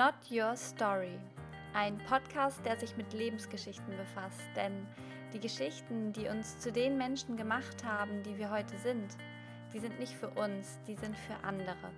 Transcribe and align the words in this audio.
Not 0.00 0.14
Your 0.30 0.56
Story. 0.56 1.18
Ein 1.74 1.98
Podcast, 2.08 2.64
der 2.64 2.80
sich 2.80 2.96
mit 2.96 3.12
Lebensgeschichten 3.12 3.98
befasst. 3.98 4.40
Denn 4.56 4.86
die 5.34 5.40
Geschichten, 5.40 6.14
die 6.14 6.26
uns 6.26 6.58
zu 6.58 6.72
den 6.72 6.96
Menschen 6.96 7.36
gemacht 7.36 7.84
haben, 7.84 8.22
die 8.22 8.38
wir 8.38 8.50
heute 8.50 8.78
sind, 8.78 9.14
die 9.74 9.78
sind 9.78 10.00
nicht 10.00 10.14
für 10.14 10.30
uns, 10.30 10.78
die 10.86 10.94
sind 10.94 11.14
für 11.18 11.34
andere. 11.42 11.90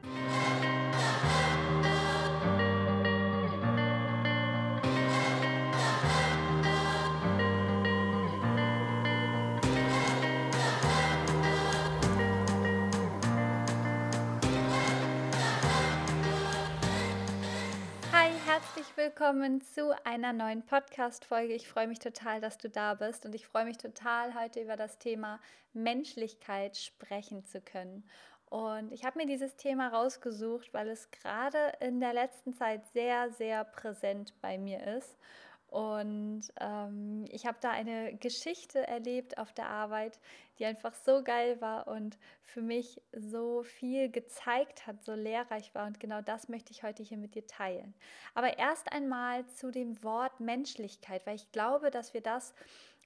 Willkommen 19.23 19.61
zu 19.61 19.95
einer 20.05 20.33
neuen 20.33 20.67
Podcast-Folge. 20.67 21.55
Ich 21.55 21.69
freue 21.69 21.87
mich 21.87 22.01
total, 22.01 22.41
dass 22.41 22.59
du 22.59 22.69
da 22.69 22.95
bist 22.95 23.25
und 23.25 23.37
ich 23.37 23.47
freue 23.47 23.65
mich 23.65 23.79
total, 23.79 24.35
heute 24.35 24.61
über 24.61 24.75
das 24.75 24.99
Thema 24.99 25.39
Menschlichkeit 25.73 26.77
sprechen 26.77 27.45
zu 27.45 27.61
können. 27.61 28.03
Und 28.47 28.91
ich 28.91 29.05
habe 29.05 29.21
mir 29.21 29.27
dieses 29.27 29.55
Thema 29.55 29.91
rausgesucht, 29.91 30.75
weil 30.75 30.89
es 30.89 31.09
gerade 31.13 31.73
in 31.79 32.01
der 32.01 32.15
letzten 32.15 32.53
Zeit 32.53 32.85
sehr, 32.89 33.31
sehr 33.31 33.63
präsent 33.63 34.35
bei 34.41 34.59
mir 34.59 34.85
ist. 34.97 35.17
Und 35.73 36.43
ähm, 36.61 37.25
ich 37.31 37.47
habe 37.47 37.57
da 37.63 37.71
eine 37.71 38.15
Geschichte 38.17 38.87
erlebt 38.87 39.39
auf 39.39 39.55
der 39.55 39.71
Arbeit, 39.71 40.21
die 40.59 40.67
einfach 40.67 40.93
so 40.93 41.23
geil 41.25 41.63
war 41.63 41.89
und 41.89 42.19
für 42.43 42.61
mich 42.61 43.01
so 43.13 43.63
viel 43.63 44.11
gezeigt 44.11 44.87
hat, 44.87 45.03
so 45.03 45.15
lehrreich 45.15 45.75
war. 45.75 45.87
Und 45.87 45.99
genau 45.99 46.21
das 46.21 46.51
möchte 46.51 46.73
ich 46.73 46.83
heute 46.83 47.03
hier 47.03 47.17
mit 47.17 47.35
dir 47.35 47.47
teilen. 47.47 47.95
Aber 48.35 48.59
erst 48.59 48.93
einmal 48.93 49.47
zu 49.47 49.71
dem 49.71 50.03
Wort 50.03 50.41
Menschlichkeit, 50.41 51.27
weil 51.27 51.37
ich 51.37 51.51
glaube, 51.53 51.91
dass 51.91 52.13
wir 52.13 52.21
das 52.21 52.53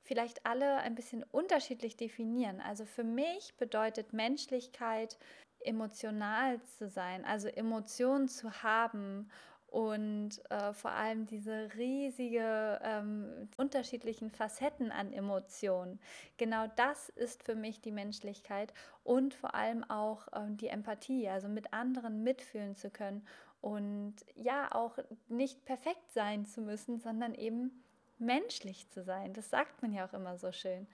vielleicht 0.03 0.45
alle 0.45 0.79
ein 0.79 0.97
bisschen 0.97 1.23
unterschiedlich 1.31 1.97
definieren. 1.97 2.61
Also 2.61 2.85
für 2.85 3.05
mich 3.05 3.55
bedeutet 3.59 4.13
Menschlichkeit 4.13 5.19
emotional 5.61 6.61
zu 6.63 6.89
sein, 6.89 7.25
also 7.25 7.47
Emotionen 7.47 8.27
zu 8.27 8.65
haben 8.65 9.31
und 9.69 10.41
äh, 10.51 10.73
vor 10.73 10.93
allem 10.93 11.27
diese 11.27 11.69
riesige 11.77 12.81
ähm, 12.83 13.49
unterschiedlichen 13.57 14.31
Facetten 14.31 14.91
an 14.93 15.13
Emotionen. 15.13 16.01
Genau 16.37 16.67
das 16.77 17.09
ist 17.11 17.43
für 17.43 17.55
mich 17.55 17.81
die 17.81 17.93
Menschlichkeit 17.93 18.73
und 19.05 19.35
vor 19.35 19.55
allem 19.55 19.85
auch 19.85 20.29
ähm, 20.35 20.57
die 20.57 20.69
Empathie, 20.69 21.29
also 21.29 21.49
mit 21.49 21.73
anderen 21.73 22.23
mitfühlen 22.23 22.77
zu 22.77 22.91
können 22.91 23.27
und 23.61 24.15
ja 24.35 24.73
auch 24.73 24.99
nicht 25.29 25.65
perfekt 25.65 26.13
sein 26.13 26.47
zu 26.47 26.61
müssen, 26.61 26.99
sondern 27.01 27.35
eben 27.35 27.83
menschlich 28.19 28.89
zu 28.91 29.03
sein. 29.03 29.33
Das 29.33 29.51
sagt 29.51 29.83
man 29.83 29.93
ja 29.93 30.07
auch 30.07 30.13
immer 30.13 30.39
so 30.39 30.53
schön. 30.53 30.87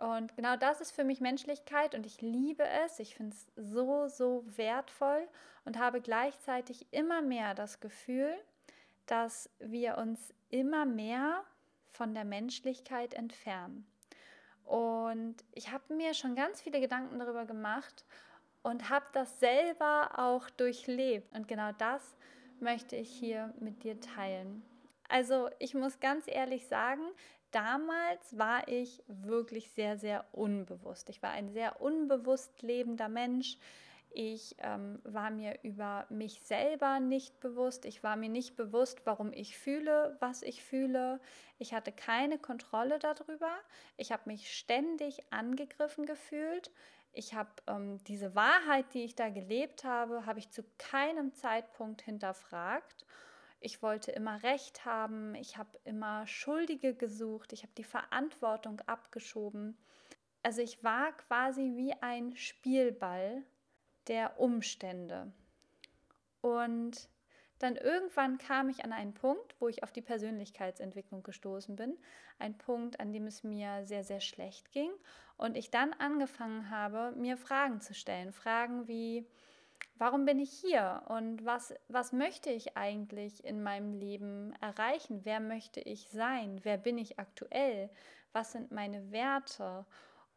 Und 0.00 0.34
genau 0.34 0.56
das 0.56 0.80
ist 0.80 0.92
für 0.92 1.04
mich 1.04 1.20
Menschlichkeit 1.20 1.94
und 1.94 2.06
ich 2.06 2.22
liebe 2.22 2.64
es. 2.84 2.98
Ich 2.98 3.14
finde 3.14 3.36
es 3.36 3.46
so, 3.54 4.08
so 4.08 4.44
wertvoll 4.56 5.28
und 5.66 5.78
habe 5.78 6.00
gleichzeitig 6.00 6.86
immer 6.90 7.20
mehr 7.20 7.54
das 7.54 7.80
Gefühl, 7.80 8.34
dass 9.04 9.50
wir 9.58 9.98
uns 9.98 10.32
immer 10.48 10.86
mehr 10.86 11.44
von 11.92 12.14
der 12.14 12.24
Menschlichkeit 12.24 13.12
entfernen. 13.12 13.86
Und 14.64 15.36
ich 15.52 15.70
habe 15.70 15.92
mir 15.94 16.14
schon 16.14 16.34
ganz 16.34 16.62
viele 16.62 16.80
Gedanken 16.80 17.18
darüber 17.18 17.44
gemacht 17.44 18.06
und 18.62 18.88
habe 18.88 19.06
das 19.12 19.38
selber 19.38 20.12
auch 20.16 20.48
durchlebt. 20.48 21.30
Und 21.36 21.46
genau 21.46 21.72
das 21.72 22.16
möchte 22.58 22.96
ich 22.96 23.10
hier 23.10 23.52
mit 23.60 23.82
dir 23.82 24.00
teilen. 24.00 24.62
Also 25.08 25.50
ich 25.58 25.74
muss 25.74 26.00
ganz 26.00 26.24
ehrlich 26.26 26.68
sagen, 26.68 27.02
damals 27.50 28.38
war 28.38 28.66
ich 28.68 29.02
wirklich 29.06 29.70
sehr, 29.72 29.98
sehr 29.98 30.24
unbewusst. 30.32 31.08
Ich 31.08 31.22
war 31.22 31.30
ein 31.30 31.50
sehr 31.50 31.80
unbewusst 31.80 32.62
lebender 32.62 33.08
Mensch. 33.08 33.58
Ich 34.12 34.56
ähm, 34.58 35.00
war 35.04 35.30
mir 35.30 35.58
über 35.62 36.04
mich 36.08 36.40
selber 36.42 36.98
nicht 36.98 37.38
bewusst. 37.38 37.84
Ich 37.84 38.02
war 38.02 38.16
mir 38.16 38.28
nicht 38.28 38.56
bewusst, 38.56 39.02
warum 39.04 39.32
ich 39.32 39.56
fühle, 39.56 40.16
was 40.18 40.42
ich 40.42 40.64
fühle. 40.64 41.20
Ich 41.58 41.72
hatte 41.74 41.92
keine 41.92 42.38
Kontrolle 42.38 42.98
darüber. 42.98 43.56
Ich 43.96 44.10
habe 44.10 44.22
mich 44.26 44.52
ständig 44.52 45.22
angegriffen 45.30 46.06
gefühlt. 46.06 46.72
Ich 47.12 47.34
habe 47.34 47.50
ähm, 47.68 48.02
diese 48.04 48.34
Wahrheit, 48.34 48.86
die 48.94 49.04
ich 49.04 49.14
da 49.14 49.28
gelebt 49.28 49.84
habe, 49.84 50.26
habe 50.26 50.40
ich 50.40 50.50
zu 50.50 50.64
keinem 50.78 51.32
Zeitpunkt 51.32 52.02
hinterfragt. 52.02 53.04
Ich 53.60 53.82
wollte 53.82 54.10
immer 54.10 54.42
Recht 54.42 54.86
haben, 54.86 55.34
ich 55.34 55.58
habe 55.58 55.78
immer 55.84 56.26
Schuldige 56.26 56.94
gesucht, 56.94 57.52
ich 57.52 57.62
habe 57.62 57.72
die 57.76 57.84
Verantwortung 57.84 58.80
abgeschoben. 58.86 59.76
Also 60.42 60.62
ich 60.62 60.82
war 60.82 61.12
quasi 61.12 61.72
wie 61.76 61.92
ein 62.00 62.34
Spielball 62.36 63.42
der 64.08 64.40
Umstände. 64.40 65.30
Und 66.40 67.10
dann 67.58 67.76
irgendwann 67.76 68.38
kam 68.38 68.70
ich 68.70 68.82
an 68.84 68.92
einen 68.94 69.12
Punkt, 69.12 69.54
wo 69.60 69.68
ich 69.68 69.82
auf 69.82 69.92
die 69.92 70.00
Persönlichkeitsentwicklung 70.00 71.22
gestoßen 71.22 71.76
bin. 71.76 71.98
Ein 72.38 72.56
Punkt, 72.56 72.98
an 72.98 73.12
dem 73.12 73.26
es 73.26 73.44
mir 73.44 73.84
sehr, 73.84 74.02
sehr 74.02 74.22
schlecht 74.22 74.72
ging. 74.72 74.90
Und 75.36 75.58
ich 75.58 75.70
dann 75.70 75.92
angefangen 75.92 76.70
habe, 76.70 77.12
mir 77.16 77.36
Fragen 77.36 77.82
zu 77.82 77.92
stellen. 77.92 78.32
Fragen 78.32 78.88
wie, 78.88 79.26
warum 80.00 80.24
bin 80.24 80.40
ich 80.40 80.50
hier 80.50 81.02
und 81.08 81.44
was, 81.44 81.74
was 81.88 82.12
möchte 82.12 82.48
ich 82.48 82.74
eigentlich 82.76 83.44
in 83.44 83.62
meinem 83.62 83.92
Leben 83.92 84.54
erreichen? 84.62 85.20
Wer 85.24 85.40
möchte 85.40 85.80
ich 85.80 86.08
sein? 86.08 86.58
Wer 86.62 86.78
bin 86.78 86.96
ich 86.96 87.18
aktuell? 87.18 87.90
Was 88.32 88.52
sind 88.52 88.72
meine 88.72 89.12
Werte? 89.12 89.84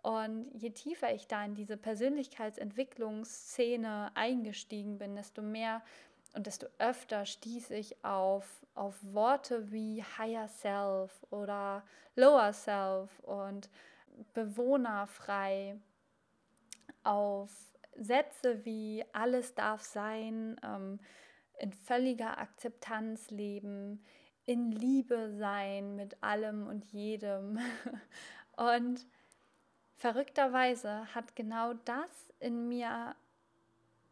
Und 0.01 0.51
je 0.53 0.71
tiefer 0.71 1.13
ich 1.13 1.27
da 1.27 1.45
in 1.45 1.55
diese 1.55 1.77
Persönlichkeitsentwicklungsszene 1.77 4.11
eingestiegen 4.15 4.97
bin, 4.97 5.15
desto 5.15 5.41
mehr 5.41 5.81
und 6.35 6.45
desto 6.45 6.67
öfter 6.77 7.25
stieß 7.25 7.71
ich 7.71 8.03
auf, 8.03 8.65
auf 8.75 8.97
Worte 9.01 9.71
wie 9.71 10.03
Higher 10.17 10.49
Self 10.49 11.25
oder 11.29 11.85
Lower 12.17 12.51
Self 12.51 13.17
und 13.21 13.69
bewohnerfrei, 14.33 15.77
auf 17.05 17.72
Sätze 17.95 18.65
wie 18.65 19.05
alles 19.13 19.55
darf 19.55 19.81
sein, 19.81 20.59
ähm, 20.63 20.99
in 21.59 21.71
völliger 21.73 22.37
Akzeptanz 22.37 23.29
leben, 23.29 24.03
in 24.45 24.71
Liebe 24.71 25.31
sein 25.37 25.95
mit 25.95 26.21
allem 26.21 26.67
und 26.67 26.85
jedem. 26.85 27.59
und 28.57 29.05
verrückterweise 29.95 31.13
hat 31.13 31.35
genau 31.35 31.73
das 31.85 32.33
in 32.39 32.67
mir 32.67 33.15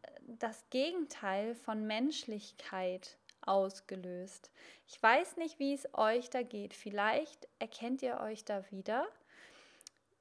äh, 0.02 0.08
das 0.38 0.64
Gegenteil 0.70 1.54
von 1.54 1.86
Menschlichkeit 1.86 3.18
ausgelöst. 3.42 4.50
Ich 4.86 5.02
weiß 5.02 5.36
nicht, 5.36 5.58
wie 5.58 5.74
es 5.74 5.88
euch 5.94 6.30
da 6.30 6.42
geht. 6.42 6.74
Vielleicht 6.74 7.48
erkennt 7.58 8.02
ihr 8.02 8.20
euch 8.20 8.44
da 8.44 8.70
wieder. 8.70 9.06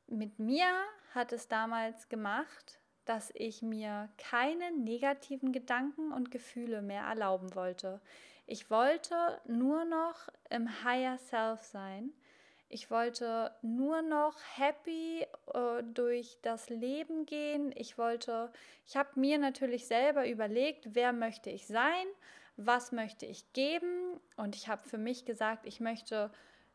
Mit 0.07 0.39
mir 0.39 0.67
hat 1.13 1.31
es 1.31 1.47
damals 1.47 2.09
gemacht, 2.09 2.80
dass 3.11 3.29
ich 3.33 3.61
mir 3.61 4.07
keine 4.17 4.71
negativen 4.71 5.51
Gedanken 5.51 6.13
und 6.13 6.31
Gefühle 6.31 6.81
mehr 6.81 7.03
erlauben 7.03 7.53
wollte. 7.55 7.99
Ich 8.47 8.71
wollte 8.71 9.41
nur 9.45 9.83
noch 9.83 10.29
im 10.49 10.81
Higher 10.85 11.17
Self 11.17 11.61
sein. 11.61 12.13
Ich 12.69 12.89
wollte 12.89 13.53
nur 13.61 14.01
noch 14.01 14.37
happy 14.55 15.27
äh, 15.53 15.83
durch 15.93 16.37
das 16.41 16.69
Leben 16.69 17.25
gehen. 17.25 17.73
Ich 17.75 17.97
wollte, 17.97 18.49
ich 18.87 18.95
habe 18.95 19.19
mir 19.19 19.37
natürlich 19.37 19.87
selber 19.87 20.25
überlegt, 20.25 20.95
wer 20.95 21.11
möchte 21.11 21.49
ich 21.49 21.67
sein, 21.67 22.05
was 22.55 22.93
möchte 22.93 23.25
ich 23.25 23.51
geben. 23.51 24.21
Und 24.37 24.55
ich 24.55 24.69
habe 24.69 24.87
für 24.87 24.97
mich 24.97 25.25
gesagt, 25.25 25.65
ich 25.65 25.81
möchte 25.81 26.31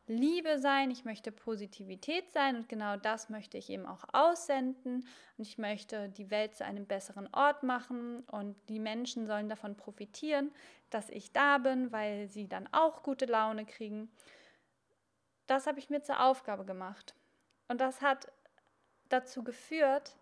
Liebe 0.07 0.57
sein, 0.57 0.89
ich 0.89 1.03
möchte 1.03 1.33
Positivität 1.33 2.31
sein 2.31 2.55
und 2.55 2.69
genau 2.69 2.95
das 2.95 3.29
möchte 3.29 3.57
ich 3.57 3.69
eben 3.69 3.85
auch 3.85 4.05
aussenden 4.13 5.05
und 5.37 5.45
ich 5.45 5.57
möchte 5.57 6.07
die 6.07 6.31
Welt 6.31 6.55
zu 6.55 6.63
einem 6.63 6.85
besseren 6.85 7.27
Ort 7.33 7.63
machen 7.63 8.21
und 8.31 8.55
die 8.69 8.79
Menschen 8.79 9.27
sollen 9.27 9.49
davon 9.49 9.75
profitieren, 9.75 10.51
dass 10.89 11.09
ich 11.09 11.33
da 11.33 11.57
bin, 11.57 11.91
weil 11.91 12.29
sie 12.29 12.47
dann 12.47 12.69
auch 12.71 13.03
gute 13.03 13.25
Laune 13.25 13.65
kriegen. 13.65 14.09
Das 15.45 15.67
habe 15.67 15.79
ich 15.79 15.89
mir 15.89 16.01
zur 16.01 16.23
Aufgabe 16.23 16.63
gemacht 16.63 17.13
und 17.67 17.81
das 17.81 18.01
hat 18.01 18.31
dazu 19.09 19.43
geführt, 19.43 20.15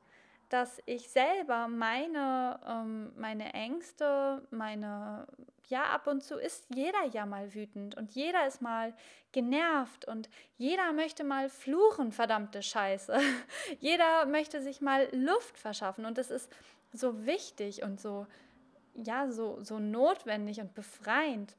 dass 0.49 0.81
ich 0.85 1.09
selber 1.09 1.67
meine, 1.67 2.59
ähm, 2.67 3.11
meine 3.17 3.53
Ängste, 3.53 4.45
meine, 4.51 5.27
ja, 5.67 5.85
ab 5.85 6.07
und 6.07 6.23
zu 6.23 6.37
ist 6.37 6.67
jeder 6.73 7.05
ja 7.11 7.25
mal 7.25 7.53
wütend 7.53 7.95
und 7.95 8.13
jeder 8.13 8.45
ist 8.47 8.61
mal 8.61 8.93
genervt 9.31 10.05
und 10.05 10.29
jeder 10.57 10.93
möchte 10.93 11.23
mal 11.23 11.49
fluchen, 11.49 12.11
verdammte 12.11 12.61
Scheiße. 12.61 13.19
jeder 13.79 14.25
möchte 14.25 14.61
sich 14.61 14.81
mal 14.81 15.07
Luft 15.11 15.57
verschaffen 15.57 16.05
und 16.05 16.17
das 16.17 16.29
ist 16.29 16.51
so 16.93 17.25
wichtig 17.25 17.83
und 17.83 17.99
so 17.99 18.27
ja 18.95 19.29
so, 19.31 19.61
so 19.63 19.79
notwendig 19.79 20.59
und 20.59 20.73
befreiend. 20.73 21.55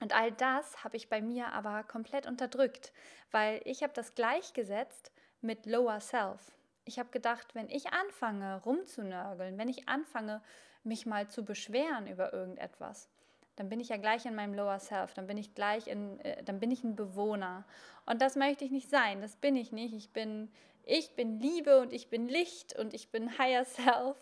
Und 0.00 0.14
all 0.14 0.32
das 0.32 0.84
habe 0.84 0.96
ich 0.96 1.08
bei 1.08 1.20
mir 1.20 1.52
aber 1.52 1.82
komplett 1.84 2.26
unterdrückt, 2.26 2.92
weil 3.30 3.60
ich 3.64 3.82
habe 3.82 3.92
das 3.92 4.14
gleichgesetzt 4.14 5.12
mit 5.40 5.66
Lower 5.66 6.00
Self. 6.00 6.52
Ich 6.90 6.98
habe 6.98 7.10
gedacht, 7.10 7.54
wenn 7.54 7.68
ich 7.68 7.92
anfange 7.92 8.60
rumzunörgeln, 8.64 9.56
wenn 9.58 9.68
ich 9.68 9.88
anfange, 9.88 10.42
mich 10.82 11.06
mal 11.06 11.28
zu 11.28 11.44
beschweren 11.44 12.08
über 12.08 12.32
irgendetwas, 12.32 13.08
dann 13.54 13.68
bin 13.68 13.78
ich 13.78 13.90
ja 13.90 13.96
gleich 13.96 14.26
in 14.26 14.34
meinem 14.34 14.54
Lower 14.54 14.80
Self, 14.80 15.14
dann 15.14 15.28
bin 15.28 15.38
ich 15.38 15.54
gleich 15.54 15.86
in, 15.86 16.18
äh, 16.18 16.42
dann 16.42 16.58
bin 16.58 16.72
ich 16.72 16.82
ein 16.82 16.96
Bewohner. 16.96 17.64
Und 18.06 18.20
das 18.20 18.34
möchte 18.34 18.64
ich 18.64 18.72
nicht 18.72 18.90
sein, 18.90 19.20
das 19.20 19.36
bin 19.36 19.54
ich 19.54 19.70
nicht. 19.70 19.94
Ich 19.94 20.12
bin, 20.12 20.50
ich 20.82 21.14
bin 21.14 21.38
Liebe 21.38 21.80
und 21.80 21.92
ich 21.92 22.10
bin 22.10 22.26
Licht 22.26 22.76
und 22.76 22.92
ich 22.92 23.12
bin 23.12 23.38
Higher 23.38 23.64
Self. 23.64 24.16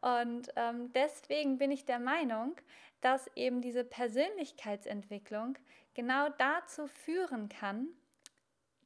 Und 0.00 0.50
ähm, 0.54 0.92
deswegen 0.92 1.58
bin 1.58 1.72
ich 1.72 1.84
der 1.84 1.98
Meinung, 1.98 2.54
dass 3.00 3.28
eben 3.34 3.60
diese 3.60 3.82
Persönlichkeitsentwicklung 3.82 5.58
genau 5.94 6.28
dazu 6.38 6.86
führen 6.86 7.48
kann, 7.48 7.88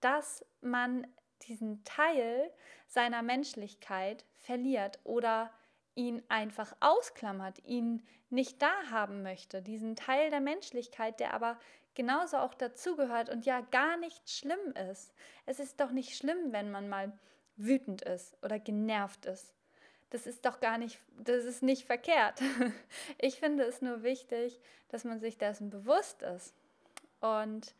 dass 0.01 0.47
man 0.63 1.07
diesen 1.49 1.85
Teil 1.85 2.51
seiner 2.87 3.23
Menschlichkeit 3.23 4.25
verliert 4.39 4.99
oder 5.05 5.51
ihn 5.95 6.23
einfach 6.29 6.75
ausklammert, 6.81 7.65
ihn 7.65 8.03
nicht 8.31 8.63
da 8.63 8.73
haben 8.91 9.23
möchte, 9.23 9.63
diesen 9.63 9.97
Teil 9.97 10.31
der 10.31 10.41
Menschlichkeit, 10.41 11.21
der 11.21 11.35
aber 11.35 11.59
genauso 11.95 12.39
auch 12.39 12.55
dazugehört 12.55 13.29
und 13.29 13.45
ja 13.45 13.61
gar 13.61 13.97
nicht 13.99 14.31
schlimm 14.31 14.75
ist. 14.91 15.13
Es 15.47 15.61
ist 15.61 15.81
doch 15.81 15.91
nicht 15.91 16.17
schlimm, 16.17 16.53
wenn 16.53 16.71
man 16.71 16.89
mal 16.89 17.13
wütend 17.57 18.03
ist 18.03 18.37
oder 18.43 18.59
genervt 18.59 19.27
ist. 19.27 19.53
Das 20.11 20.27
ist 20.27 20.45
doch 20.45 20.61
gar 20.61 20.79
nicht, 20.79 20.99
das 21.19 21.45
ist 21.45 21.63
nicht 21.63 21.87
verkehrt. 21.87 22.41
Ich 23.19 23.39
finde 23.39 23.65
es 23.65 23.83
nur 23.83 24.03
wichtig, 24.03 24.59
dass 24.89 25.05
man 25.05 25.21
sich 25.21 25.39
dessen 25.39 25.71
bewusst 25.71 26.23
ist. 26.23 26.55
Und 27.21 27.75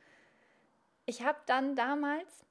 ich 1.05 1.25
habe 1.25 1.39
dann 1.47 1.75
damals 1.75 2.45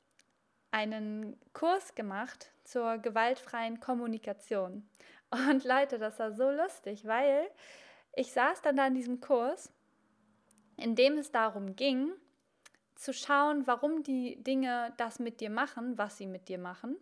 einen 0.71 1.37
Kurs 1.53 1.95
gemacht 1.95 2.51
zur 2.63 2.97
gewaltfreien 2.97 3.79
Kommunikation. 3.79 4.87
Und 5.29 5.63
Leute, 5.63 5.97
das 5.97 6.19
war 6.19 6.31
so 6.31 6.49
lustig, 6.49 7.05
weil 7.05 7.49
ich 8.13 8.31
saß 8.31 8.61
dann 8.61 8.77
da 8.77 8.87
in 8.87 8.95
diesem 8.95 9.21
Kurs, 9.21 9.71
in 10.77 10.95
dem 10.95 11.17
es 11.17 11.31
darum 11.31 11.75
ging, 11.75 12.11
zu 12.95 13.13
schauen, 13.13 13.65
warum 13.67 14.03
die 14.03 14.41
Dinge 14.43 14.93
das 14.97 15.19
mit 15.19 15.41
dir 15.41 15.49
machen, 15.49 15.97
was 15.97 16.17
sie 16.17 16.27
mit 16.27 16.49
dir 16.49 16.57
machen. 16.57 16.97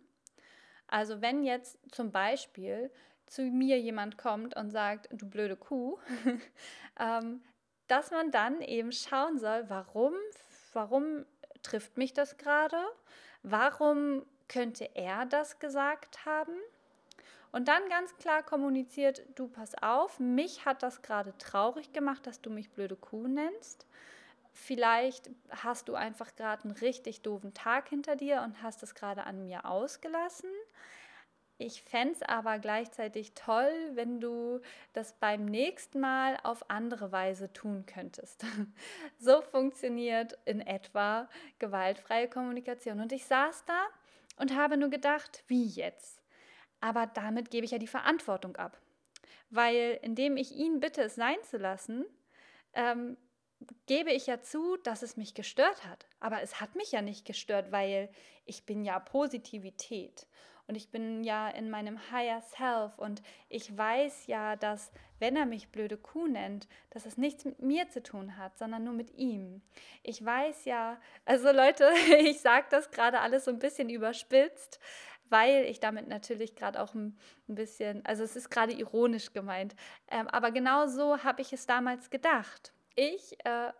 Also 0.86 1.20
wenn 1.20 1.44
jetzt 1.44 1.78
zum 1.92 2.10
Beispiel 2.10 2.90
zu 3.26 3.42
mir 3.42 3.78
jemand 3.78 4.18
kommt 4.18 4.56
und 4.56 4.70
sagt, 4.70 5.08
du 5.12 5.28
blöde 5.28 5.56
Kuh, 5.56 5.98
ähm, 6.98 7.42
dass 7.86 8.10
man 8.10 8.30
dann 8.30 8.60
eben 8.60 8.92
schauen 8.92 9.38
soll, 9.38 9.64
warum, 9.68 10.14
warum 10.72 11.26
trifft 11.62 11.96
mich 11.96 12.12
das 12.12 12.38
gerade? 12.38 12.76
Warum 13.42 14.24
könnte 14.48 14.90
er 14.94 15.26
das 15.26 15.58
gesagt 15.58 16.26
haben? 16.26 16.52
Und 17.52 17.68
dann 17.68 17.88
ganz 17.88 18.16
klar 18.16 18.42
kommuniziert, 18.42 19.22
du 19.34 19.48
pass 19.48 19.74
auf, 19.82 20.20
mich 20.20 20.66
hat 20.66 20.82
das 20.82 21.02
gerade 21.02 21.36
traurig 21.38 21.92
gemacht, 21.92 22.26
dass 22.26 22.40
du 22.40 22.50
mich 22.50 22.70
blöde 22.70 22.96
Kuh 22.96 23.26
nennst. 23.26 23.86
Vielleicht 24.52 25.30
hast 25.50 25.88
du 25.88 25.94
einfach 25.94 26.34
gerade 26.36 26.64
einen 26.64 26.72
richtig 26.72 27.22
doofen 27.22 27.54
Tag 27.54 27.88
hinter 27.88 28.16
dir 28.16 28.42
und 28.42 28.62
hast 28.62 28.82
es 28.82 28.94
gerade 28.94 29.24
an 29.24 29.42
mir 29.42 29.64
ausgelassen. 29.64 30.50
Ich 31.62 31.82
fände 31.82 32.14
es 32.14 32.22
aber 32.22 32.58
gleichzeitig 32.58 33.34
toll, 33.34 33.90
wenn 33.92 34.18
du 34.18 34.62
das 34.94 35.12
beim 35.12 35.44
nächsten 35.44 36.00
Mal 36.00 36.38
auf 36.42 36.70
andere 36.70 37.12
Weise 37.12 37.52
tun 37.52 37.84
könntest. 37.84 38.46
so 39.18 39.42
funktioniert 39.42 40.38
in 40.46 40.62
etwa 40.62 41.28
gewaltfreie 41.58 42.28
Kommunikation. 42.28 42.98
Und 42.98 43.12
ich 43.12 43.26
saß 43.26 43.66
da 43.66 43.86
und 44.38 44.56
habe 44.56 44.78
nur 44.78 44.88
gedacht, 44.88 45.44
wie 45.48 45.66
jetzt? 45.66 46.22
Aber 46.80 47.06
damit 47.06 47.50
gebe 47.50 47.66
ich 47.66 47.72
ja 47.72 47.78
die 47.78 47.86
Verantwortung 47.86 48.56
ab. 48.56 48.80
Weil 49.50 49.98
indem 50.00 50.38
ich 50.38 50.52
ihn 50.52 50.80
bitte, 50.80 51.02
es 51.02 51.16
sein 51.16 51.42
zu 51.42 51.58
lassen, 51.58 52.06
ähm, 52.72 53.18
gebe 53.84 54.12
ich 54.12 54.26
ja 54.26 54.40
zu, 54.40 54.78
dass 54.78 55.02
es 55.02 55.18
mich 55.18 55.34
gestört 55.34 55.84
hat. 55.84 56.06
Aber 56.20 56.40
es 56.40 56.58
hat 56.58 56.74
mich 56.74 56.92
ja 56.92 57.02
nicht 57.02 57.26
gestört, 57.26 57.70
weil 57.70 58.08
ich 58.46 58.64
bin 58.64 58.82
ja 58.82 58.98
Positivität 58.98 60.26
und 60.70 60.76
ich 60.76 60.90
bin 60.90 61.24
ja 61.24 61.48
in 61.48 61.68
meinem 61.68 61.98
Higher 62.12 62.40
Self 62.42 62.96
und 62.96 63.22
ich 63.48 63.76
weiß 63.76 64.28
ja, 64.28 64.54
dass 64.54 64.92
wenn 65.18 65.34
er 65.34 65.44
mich 65.44 65.70
blöde 65.70 65.96
Kuh 65.96 66.28
nennt, 66.28 66.68
dass 66.90 67.06
es 67.06 67.18
nichts 67.18 67.44
mit 67.44 67.60
mir 67.60 67.88
zu 67.88 68.00
tun 68.00 68.36
hat, 68.36 68.56
sondern 68.56 68.84
nur 68.84 68.94
mit 68.94 69.12
ihm. 69.18 69.62
Ich 70.04 70.24
weiß 70.24 70.66
ja, 70.66 71.00
also 71.24 71.50
Leute, 71.50 71.90
ich 72.20 72.40
sage 72.40 72.68
das 72.70 72.92
gerade 72.92 73.18
alles 73.18 73.46
so 73.46 73.50
ein 73.50 73.58
bisschen 73.58 73.88
überspitzt, 73.90 74.78
weil 75.28 75.64
ich 75.64 75.80
damit 75.80 76.06
natürlich 76.06 76.54
gerade 76.54 76.80
auch 76.80 76.94
ein, 76.94 77.18
bisschen, 77.48 78.06
also 78.06 78.22
es 78.22 78.36
ist 78.36 78.48
gerade 78.48 78.72
ironisch 78.72 79.32
gemeint, 79.32 79.74
ähm, 80.08 80.28
aber 80.28 80.52
genau 80.52 80.86
so 80.86 81.24
habe 81.24 81.42
ich 81.42 81.52
es 81.52 81.66
damals 81.66 82.10
gedacht. 82.10 82.72
Ich 82.94 83.36
äh, 83.44 83.72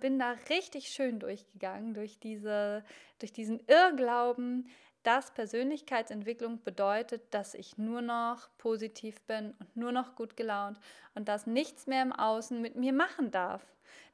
bin 0.00 0.20
da 0.20 0.36
richtig 0.48 0.88
schön 0.90 1.18
durchgegangen, 1.18 1.94
durch, 1.94 2.20
diese, 2.20 2.84
durch 3.18 3.32
diesen 3.32 3.60
Irrglauben, 3.66 4.68
dass 5.04 5.30
Persönlichkeitsentwicklung 5.32 6.62
bedeutet, 6.64 7.32
dass 7.32 7.54
ich 7.54 7.78
nur 7.78 8.02
noch 8.02 8.48
positiv 8.58 9.20
bin 9.22 9.54
und 9.60 9.76
nur 9.76 9.92
noch 9.92 10.16
gut 10.16 10.36
gelaunt 10.36 10.80
und 11.14 11.28
dass 11.28 11.46
nichts 11.46 11.86
mehr 11.86 12.02
im 12.02 12.12
Außen 12.12 12.60
mit 12.60 12.74
mir 12.74 12.92
machen 12.92 13.30
darf. 13.30 13.62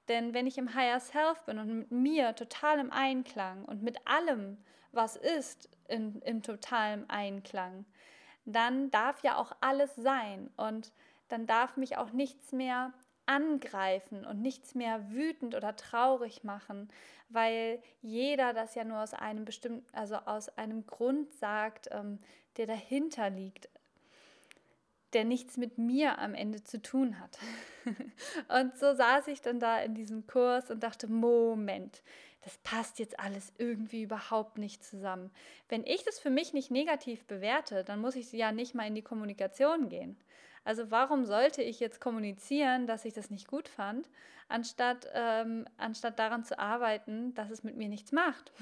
Denn 0.08 0.34
wenn 0.34 0.48
ich 0.48 0.58
im 0.58 0.74
Higher 0.74 0.98
Self 0.98 1.44
bin 1.44 1.58
und 1.58 1.78
mit 1.78 1.90
mir 1.92 2.34
total 2.34 2.80
im 2.80 2.90
Einklang 2.90 3.64
und 3.64 3.82
mit 3.82 4.06
allem, 4.06 4.58
was 4.90 5.14
ist, 5.14 5.68
in, 5.88 6.20
in 6.22 6.42
totalem 6.42 7.04
Einklang, 7.06 7.86
dann 8.44 8.90
darf 8.90 9.22
ja 9.22 9.36
auch 9.36 9.52
alles 9.60 9.94
sein 9.94 10.50
und 10.56 10.92
dann 11.28 11.46
darf 11.46 11.76
mich 11.76 11.96
auch 11.96 12.10
nichts 12.10 12.50
mehr 12.50 12.92
angreifen 13.30 14.26
und 14.26 14.42
nichts 14.42 14.74
mehr 14.74 15.12
wütend 15.12 15.54
oder 15.54 15.76
traurig 15.76 16.42
machen, 16.42 16.88
weil 17.28 17.80
jeder 18.02 18.52
das 18.52 18.74
ja 18.74 18.82
nur 18.82 19.00
aus 19.00 19.14
einem 19.14 19.44
bestimmten, 19.44 19.86
also 19.92 20.16
aus 20.16 20.48
einem 20.58 20.84
Grund 20.84 21.32
sagt, 21.34 21.88
ähm, 21.92 22.18
der 22.56 22.66
dahinter 22.66 23.30
liegt, 23.30 23.68
der 25.12 25.24
nichts 25.24 25.56
mit 25.56 25.78
mir 25.78 26.18
am 26.18 26.34
Ende 26.34 26.64
zu 26.64 26.82
tun 26.82 27.20
hat. 27.20 27.38
und 28.60 28.76
so 28.76 28.94
saß 28.94 29.28
ich 29.28 29.40
dann 29.40 29.60
da 29.60 29.80
in 29.80 29.94
diesem 29.94 30.26
Kurs 30.26 30.68
und 30.68 30.82
dachte, 30.82 31.06
Moment, 31.06 32.02
das 32.42 32.58
passt 32.58 32.98
jetzt 32.98 33.20
alles 33.20 33.52
irgendwie 33.58 34.02
überhaupt 34.02 34.58
nicht 34.58 34.82
zusammen. 34.82 35.30
Wenn 35.68 35.84
ich 35.86 36.02
das 36.02 36.18
für 36.18 36.30
mich 36.30 36.52
nicht 36.52 36.72
negativ 36.72 37.24
bewerte, 37.26 37.84
dann 37.84 38.00
muss 38.00 38.16
ich 38.16 38.32
ja 38.32 38.50
nicht 38.50 38.74
mal 38.74 38.88
in 38.88 38.96
die 38.96 39.02
Kommunikation 39.02 39.88
gehen. 39.88 40.16
Also 40.64 40.90
warum 40.90 41.24
sollte 41.24 41.62
ich 41.62 41.80
jetzt 41.80 42.00
kommunizieren, 42.00 42.86
dass 42.86 43.04
ich 43.04 43.14
das 43.14 43.30
nicht 43.30 43.48
gut 43.48 43.68
fand, 43.68 44.08
anstatt, 44.48 45.08
ähm, 45.14 45.66
anstatt 45.78 46.18
daran 46.18 46.44
zu 46.44 46.58
arbeiten, 46.58 47.34
dass 47.34 47.50
es 47.50 47.62
mit 47.64 47.76
mir 47.76 47.88
nichts 47.88 48.12
macht? 48.12 48.52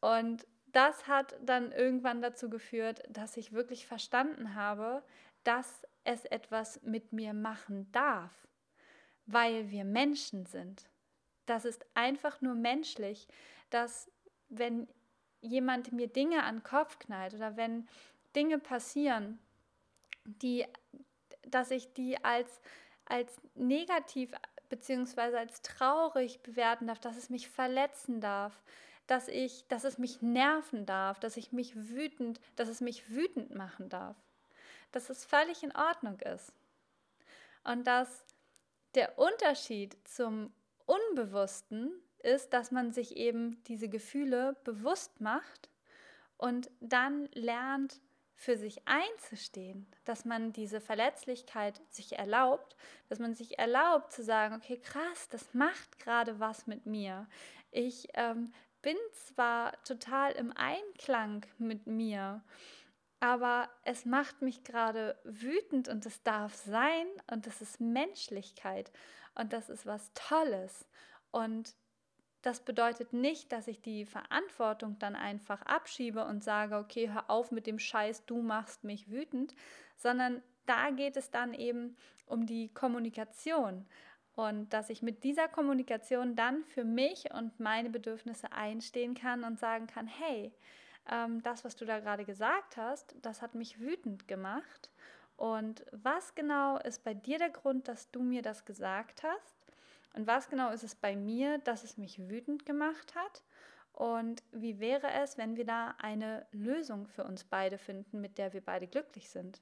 Und 0.00 0.46
das 0.66 1.06
hat 1.06 1.36
dann 1.42 1.70
irgendwann 1.70 2.22
dazu 2.22 2.50
geführt, 2.50 3.02
dass 3.08 3.36
ich 3.36 3.52
wirklich 3.52 3.86
verstanden 3.86 4.54
habe, 4.54 5.02
dass 5.44 5.86
es 6.04 6.24
etwas 6.24 6.82
mit 6.82 7.12
mir 7.12 7.34
machen 7.34 7.90
darf, 7.92 8.48
weil 9.26 9.70
wir 9.70 9.84
Menschen 9.84 10.46
sind. 10.46 10.88
Das 11.46 11.64
ist 11.64 11.84
einfach 11.94 12.40
nur 12.40 12.54
menschlich, 12.54 13.28
dass 13.70 14.10
wenn 14.48 14.88
jemand 15.40 15.92
mir 15.92 16.08
Dinge 16.08 16.42
an 16.44 16.56
den 16.56 16.62
Kopf 16.62 16.98
knallt 16.98 17.34
oder 17.34 17.56
wenn 17.56 17.86
Dinge 18.34 18.58
passieren, 18.58 19.38
die, 20.24 20.66
dass 21.42 21.70
ich 21.70 21.92
die 21.92 22.22
als, 22.24 22.60
als 23.04 23.40
negativ 23.54 24.32
bzw. 24.68 25.36
als 25.36 25.62
traurig 25.62 26.42
bewerten 26.42 26.86
darf, 26.86 27.00
dass 27.00 27.16
es 27.16 27.30
mich 27.30 27.48
verletzen 27.48 28.20
darf, 28.20 28.62
dass 29.06 29.28
ich, 29.28 29.66
dass 29.68 29.84
es 29.84 29.98
mich 29.98 30.22
nerven 30.22 30.86
darf, 30.86 31.20
dass 31.20 31.36
ich 31.36 31.52
mich 31.52 31.74
wütend, 31.74 32.40
dass 32.56 32.68
es 32.68 32.80
mich 32.80 33.10
wütend 33.10 33.54
machen 33.54 33.88
darf. 33.88 34.16
Dass 34.92 35.10
es 35.10 35.24
völlig 35.24 35.62
in 35.62 35.74
Ordnung 35.74 36.20
ist. 36.20 36.52
Und 37.64 37.86
dass 37.86 38.24
der 38.94 39.18
Unterschied 39.18 39.96
zum 40.04 40.52
Unbewussten 40.86 41.92
ist, 42.22 42.52
dass 42.52 42.70
man 42.70 42.92
sich 42.92 43.16
eben 43.16 43.62
diese 43.64 43.88
Gefühle 43.88 44.56
bewusst 44.64 45.20
macht 45.20 45.68
und 46.36 46.70
dann 46.80 47.28
lernt, 47.32 48.00
für 48.42 48.56
sich 48.56 48.82
einzustehen, 48.88 49.86
dass 50.04 50.24
man 50.24 50.52
diese 50.52 50.80
Verletzlichkeit 50.80 51.80
sich 51.90 52.18
erlaubt, 52.18 52.76
dass 53.08 53.20
man 53.20 53.34
sich 53.34 53.56
erlaubt 53.60 54.10
zu 54.10 54.24
sagen, 54.24 54.56
okay, 54.56 54.78
krass, 54.78 55.28
das 55.30 55.54
macht 55.54 56.00
gerade 56.00 56.40
was 56.40 56.66
mit 56.66 56.84
mir. 56.84 57.28
Ich 57.70 58.08
ähm, 58.14 58.52
bin 58.82 58.96
zwar 59.12 59.80
total 59.84 60.32
im 60.32 60.52
Einklang 60.56 61.46
mit 61.58 61.86
mir, 61.86 62.42
aber 63.20 63.70
es 63.84 64.06
macht 64.06 64.42
mich 64.42 64.64
gerade 64.64 65.16
wütend 65.22 65.86
und 65.86 66.04
es 66.04 66.24
darf 66.24 66.56
sein 66.56 67.06
und 67.30 67.46
das 67.46 67.60
ist 67.60 67.80
Menschlichkeit 67.80 68.90
und 69.36 69.52
das 69.52 69.70
ist 69.70 69.86
was 69.86 70.10
Tolles. 70.14 70.88
Und 71.30 71.76
das 72.42 72.60
bedeutet 72.60 73.12
nicht, 73.12 73.52
dass 73.52 73.68
ich 73.68 73.80
die 73.80 74.04
Verantwortung 74.04 74.98
dann 74.98 75.16
einfach 75.16 75.62
abschiebe 75.62 76.24
und 76.24 76.44
sage, 76.44 76.76
okay, 76.76 77.10
hör 77.10 77.30
auf 77.30 77.50
mit 77.50 77.66
dem 77.66 77.78
Scheiß, 77.78 78.26
du 78.26 78.42
machst 78.42 78.84
mich 78.84 79.10
wütend, 79.10 79.54
sondern 79.96 80.42
da 80.66 80.90
geht 80.90 81.16
es 81.16 81.30
dann 81.30 81.54
eben 81.54 81.96
um 82.26 82.46
die 82.46 82.68
Kommunikation 82.72 83.86
und 84.34 84.72
dass 84.72 84.90
ich 84.90 85.02
mit 85.02 85.24
dieser 85.24 85.48
Kommunikation 85.48 86.34
dann 86.36 86.64
für 86.64 86.84
mich 86.84 87.32
und 87.32 87.60
meine 87.60 87.90
Bedürfnisse 87.90 88.52
einstehen 88.52 89.14
kann 89.14 89.44
und 89.44 89.58
sagen 89.58 89.86
kann, 89.86 90.06
hey, 90.06 90.52
ähm, 91.10 91.42
das, 91.42 91.64
was 91.64 91.76
du 91.76 91.84
da 91.84 92.00
gerade 92.00 92.24
gesagt 92.24 92.76
hast, 92.76 93.14
das 93.20 93.42
hat 93.42 93.54
mich 93.54 93.80
wütend 93.80 94.28
gemacht. 94.28 94.90
Und 95.36 95.84
was 95.90 96.34
genau 96.34 96.78
ist 96.78 97.04
bei 97.04 97.14
dir 97.14 97.38
der 97.38 97.50
Grund, 97.50 97.88
dass 97.88 98.10
du 98.10 98.22
mir 98.22 98.42
das 98.42 98.64
gesagt 98.64 99.22
hast? 99.22 99.61
Und 100.14 100.26
was 100.26 100.48
genau 100.48 100.70
ist 100.70 100.84
es 100.84 100.94
bei 100.94 101.16
mir, 101.16 101.58
dass 101.58 101.84
es 101.84 101.96
mich 101.96 102.18
wütend 102.28 102.66
gemacht 102.66 103.14
hat? 103.14 103.42
Und 103.92 104.42
wie 104.52 104.80
wäre 104.80 105.10
es, 105.22 105.38
wenn 105.38 105.56
wir 105.56 105.64
da 105.64 105.94
eine 105.98 106.46
Lösung 106.52 107.06
für 107.06 107.24
uns 107.24 107.44
beide 107.44 107.78
finden, 107.78 108.20
mit 108.20 108.38
der 108.38 108.52
wir 108.52 108.62
beide 108.62 108.86
glücklich 108.86 109.30
sind? 109.30 109.60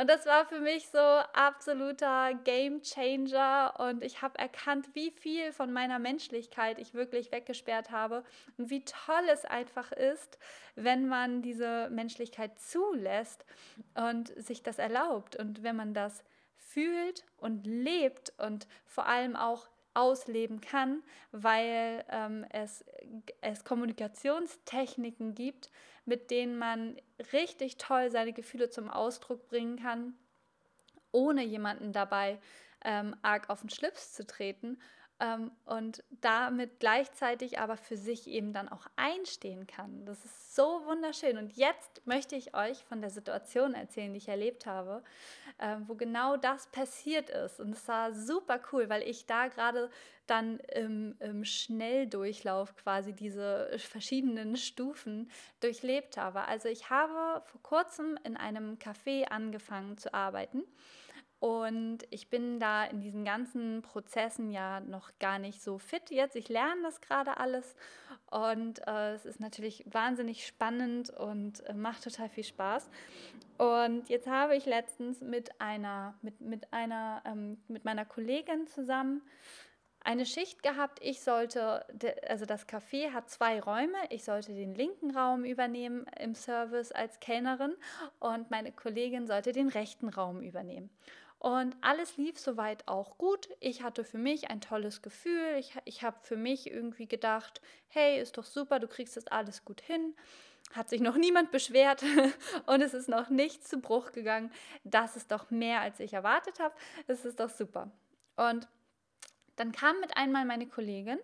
Und 0.00 0.08
das 0.08 0.26
war 0.26 0.46
für 0.46 0.60
mich 0.60 0.88
so 0.90 0.98
absoluter 0.98 2.32
Game 2.44 2.82
Changer 2.82 3.74
und 3.80 4.04
ich 4.04 4.22
habe 4.22 4.38
erkannt, 4.38 4.88
wie 4.94 5.10
viel 5.10 5.52
von 5.52 5.72
meiner 5.72 5.98
Menschlichkeit 5.98 6.78
ich 6.78 6.94
wirklich 6.94 7.32
weggesperrt 7.32 7.90
habe 7.90 8.22
und 8.56 8.70
wie 8.70 8.84
toll 8.84 9.24
es 9.32 9.44
einfach 9.44 9.90
ist, 9.90 10.38
wenn 10.76 11.08
man 11.08 11.42
diese 11.42 11.90
Menschlichkeit 11.90 12.60
zulässt 12.60 13.44
und 13.94 14.28
sich 14.40 14.62
das 14.62 14.78
erlaubt 14.78 15.34
und 15.34 15.64
wenn 15.64 15.74
man 15.74 15.94
das 15.94 16.22
fühlt 16.68 17.24
und 17.36 17.66
lebt 17.66 18.32
und 18.38 18.66
vor 18.86 19.06
allem 19.06 19.36
auch 19.36 19.68
ausleben 19.94 20.60
kann, 20.60 21.02
weil 21.32 22.04
ähm, 22.08 22.46
es, 22.50 22.84
es 23.40 23.64
Kommunikationstechniken 23.64 25.34
gibt, 25.34 25.70
mit 26.04 26.30
denen 26.30 26.58
man 26.58 26.96
richtig 27.32 27.78
toll 27.78 28.10
seine 28.10 28.32
Gefühle 28.32 28.70
zum 28.70 28.88
Ausdruck 28.88 29.48
bringen 29.48 29.76
kann, 29.76 30.14
ohne 31.10 31.42
jemanden 31.42 31.92
dabei 31.92 32.38
ähm, 32.84 33.16
arg 33.22 33.50
auf 33.50 33.60
den 33.60 33.70
Schlips 33.70 34.12
zu 34.12 34.26
treten 34.26 34.78
ähm, 35.20 35.50
und 35.64 36.04
damit 36.20 36.78
gleichzeitig 36.78 37.58
aber 37.58 37.76
für 37.76 37.96
sich 37.96 38.28
eben 38.28 38.52
dann 38.52 38.68
auch 38.68 38.86
einstehen 38.96 39.66
kann. 39.66 40.04
Das 40.04 40.24
ist 40.24 40.54
so 40.54 40.82
wunderschön. 40.86 41.38
Und 41.38 41.56
jetzt 41.56 42.06
möchte 42.06 42.36
ich 42.36 42.54
euch 42.54 42.78
von 42.84 43.00
der 43.00 43.10
Situation 43.10 43.74
erzählen, 43.74 44.12
die 44.12 44.18
ich 44.18 44.28
erlebt 44.28 44.66
habe, 44.66 45.02
äh, 45.58 45.76
wo 45.86 45.94
genau 45.94 46.36
das 46.36 46.68
passiert 46.68 47.30
ist. 47.30 47.58
Und 47.58 47.72
es 47.72 47.86
war 47.88 48.12
super 48.12 48.60
cool, 48.72 48.88
weil 48.88 49.02
ich 49.02 49.26
da 49.26 49.48
gerade 49.48 49.90
dann 50.26 50.60
im, 50.74 51.16
im 51.20 51.44
Schnelldurchlauf 51.44 52.76
quasi 52.76 53.12
diese 53.12 53.70
verschiedenen 53.78 54.56
Stufen 54.56 55.30
durchlebt 55.60 56.16
habe. 56.16 56.42
Also 56.42 56.68
ich 56.68 56.90
habe 56.90 57.42
vor 57.46 57.62
kurzem 57.62 58.18
in 58.24 58.36
einem 58.36 58.74
Café 58.74 59.24
angefangen 59.24 59.96
zu 59.96 60.12
arbeiten 60.12 60.62
und 61.40 61.98
ich 62.10 62.28
bin 62.30 62.58
da 62.58 62.84
in 62.84 63.00
diesen 63.00 63.24
ganzen 63.24 63.82
Prozessen 63.82 64.50
ja 64.50 64.80
noch 64.80 65.10
gar 65.20 65.38
nicht 65.38 65.62
so 65.62 65.78
fit 65.78 66.10
jetzt. 66.10 66.34
Ich 66.34 66.48
lerne 66.48 66.82
das 66.82 67.00
gerade 67.00 67.36
alles 67.36 67.76
und 68.30 68.86
äh, 68.86 69.14
es 69.14 69.24
ist 69.24 69.38
natürlich 69.38 69.84
wahnsinnig 69.86 70.46
spannend 70.46 71.10
und 71.10 71.64
äh, 71.66 71.74
macht 71.74 72.04
total 72.04 72.28
viel 72.28 72.44
Spaß. 72.44 72.90
Und 73.56 74.08
jetzt 74.08 74.26
habe 74.26 74.56
ich 74.56 74.66
letztens 74.66 75.20
mit 75.20 75.60
einer, 75.60 76.14
mit, 76.22 76.40
mit 76.40 76.72
einer, 76.72 77.22
ähm, 77.24 77.58
mit 77.68 77.84
meiner 77.84 78.04
Kollegin 78.04 78.66
zusammen 78.66 79.22
eine 80.00 80.26
Schicht 80.26 80.62
gehabt. 80.62 81.00
Ich 81.02 81.20
sollte, 81.20 81.84
also 82.28 82.46
das 82.46 82.66
Café 82.68 83.12
hat 83.12 83.30
zwei 83.30 83.60
Räume. 83.60 83.98
Ich 84.10 84.24
sollte 84.24 84.54
den 84.54 84.74
linken 84.74 85.10
Raum 85.10 85.44
übernehmen 85.44 86.06
im 86.18 86.34
Service 86.34 86.92
als 86.92 87.20
Kellnerin 87.20 87.74
und 88.18 88.50
meine 88.50 88.72
Kollegin 88.72 89.26
sollte 89.26 89.52
den 89.52 89.68
rechten 89.68 90.08
Raum 90.08 90.40
übernehmen. 90.40 90.90
Und 91.38 91.76
alles 91.82 92.16
lief 92.16 92.38
soweit 92.38 92.88
auch 92.88 93.16
gut. 93.16 93.48
Ich 93.60 93.82
hatte 93.82 94.04
für 94.04 94.18
mich 94.18 94.50
ein 94.50 94.60
tolles 94.60 95.02
Gefühl. 95.02 95.54
Ich, 95.58 95.72
ich 95.84 96.02
habe 96.02 96.16
für 96.22 96.36
mich 96.36 96.68
irgendwie 96.68 97.06
gedacht, 97.06 97.60
hey, 97.88 98.20
ist 98.20 98.38
doch 98.38 98.44
super, 98.44 98.80
du 98.80 98.88
kriegst 98.88 99.16
das 99.16 99.28
alles 99.28 99.64
gut 99.64 99.80
hin. 99.80 100.16
Hat 100.74 100.88
sich 100.88 101.00
noch 101.00 101.16
niemand 101.16 101.52
beschwert 101.52 102.02
und 102.66 102.82
es 102.82 102.92
ist 102.92 103.08
noch 103.08 103.28
nichts 103.30 103.68
zu 103.68 103.80
Bruch 103.80 104.10
gegangen. 104.10 104.50
Das 104.82 105.16
ist 105.16 105.30
doch 105.30 105.50
mehr, 105.50 105.80
als 105.80 106.00
ich 106.00 106.12
erwartet 106.12 106.58
habe. 106.58 106.74
Es 107.06 107.24
ist 107.24 107.38
doch 107.38 107.50
super. 107.50 107.90
Und 108.36 108.66
dann 109.54 109.70
kam 109.70 110.00
mit 110.00 110.16
einmal 110.16 110.44
meine 110.44 110.66
Kollegin. 110.66 111.18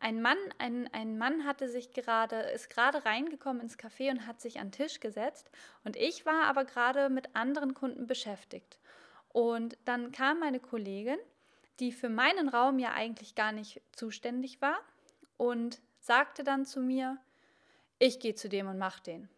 Ein 0.00 0.20
Mann, 0.20 0.36
ein, 0.58 0.92
ein 0.92 1.16
Mann 1.18 1.44
hatte 1.44 1.68
sich 1.68 1.92
gerade, 1.92 2.36
ist 2.36 2.68
gerade 2.68 3.04
reingekommen 3.04 3.62
ins 3.62 3.78
Café 3.78 4.10
und 4.10 4.26
hat 4.26 4.40
sich 4.40 4.58
an 4.58 4.68
den 4.68 4.72
Tisch 4.72 5.00
gesetzt. 5.00 5.50
Und 5.82 5.96
ich 5.96 6.26
war 6.26 6.44
aber 6.44 6.64
gerade 6.64 7.08
mit 7.08 7.34
anderen 7.36 7.74
Kunden 7.74 8.06
beschäftigt. 8.06 8.78
Und 9.34 9.76
dann 9.84 10.12
kam 10.12 10.38
meine 10.38 10.60
Kollegin, 10.60 11.18
die 11.80 11.90
für 11.90 12.08
meinen 12.08 12.48
Raum 12.48 12.78
ja 12.78 12.92
eigentlich 12.92 13.34
gar 13.34 13.50
nicht 13.50 13.82
zuständig 13.90 14.62
war, 14.62 14.78
und 15.36 15.82
sagte 15.98 16.44
dann 16.44 16.64
zu 16.64 16.78
mir, 16.78 17.18
ich 17.98 18.20
gehe 18.20 18.36
zu 18.36 18.48
dem 18.48 18.68
und 18.68 18.78
mach 18.78 19.00
den. 19.00 19.28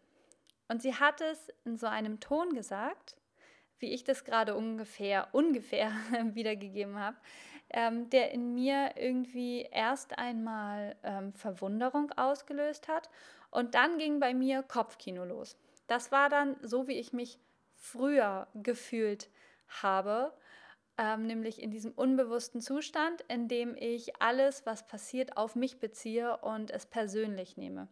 Und 0.67 0.83
sie 0.83 0.93
hat 0.93 1.19
es 1.21 1.51
in 1.65 1.77
so 1.77 1.87
einem 1.87 2.19
Ton 2.19 2.53
gesagt, 2.53 3.17
wie 3.79 3.91
ich 3.91 4.03
das 4.03 4.23
gerade 4.23 4.55
ungefähr, 4.55 5.29
ungefähr 5.31 5.91
wiedergegeben 6.35 6.99
habe, 6.99 7.17
ähm, 7.71 8.07
der 8.11 8.29
in 8.33 8.53
mir 8.53 8.91
irgendwie 8.97 9.63
erst 9.63 10.19
einmal 10.19 10.95
ähm, 11.01 11.33
Verwunderung 11.33 12.11
ausgelöst 12.11 12.87
hat 12.87 13.09
und 13.49 13.73
dann 13.73 13.97
ging 13.97 14.19
bei 14.19 14.35
mir 14.35 14.61
Kopfkino 14.61 15.25
los. 15.25 15.57
Das 15.87 16.11
war 16.11 16.29
dann 16.29 16.55
so, 16.61 16.87
wie 16.87 16.99
ich 16.99 17.13
mich 17.13 17.39
früher 17.73 18.47
gefühlt 18.53 19.23
habe, 19.23 19.46
ähm, 20.97 21.27
nämlich 21.27 21.61
in 21.61 21.71
diesem 21.71 21.91
unbewussten 21.91 22.61
Zustand, 22.61 23.21
in 23.27 23.47
dem 23.47 23.75
ich 23.75 24.21
alles, 24.21 24.65
was 24.65 24.87
passiert, 24.87 25.37
auf 25.37 25.55
mich 25.55 25.79
beziehe 25.79 26.37
und 26.37 26.71
es 26.71 26.85
persönlich 26.85 27.57
nehme. 27.57 27.87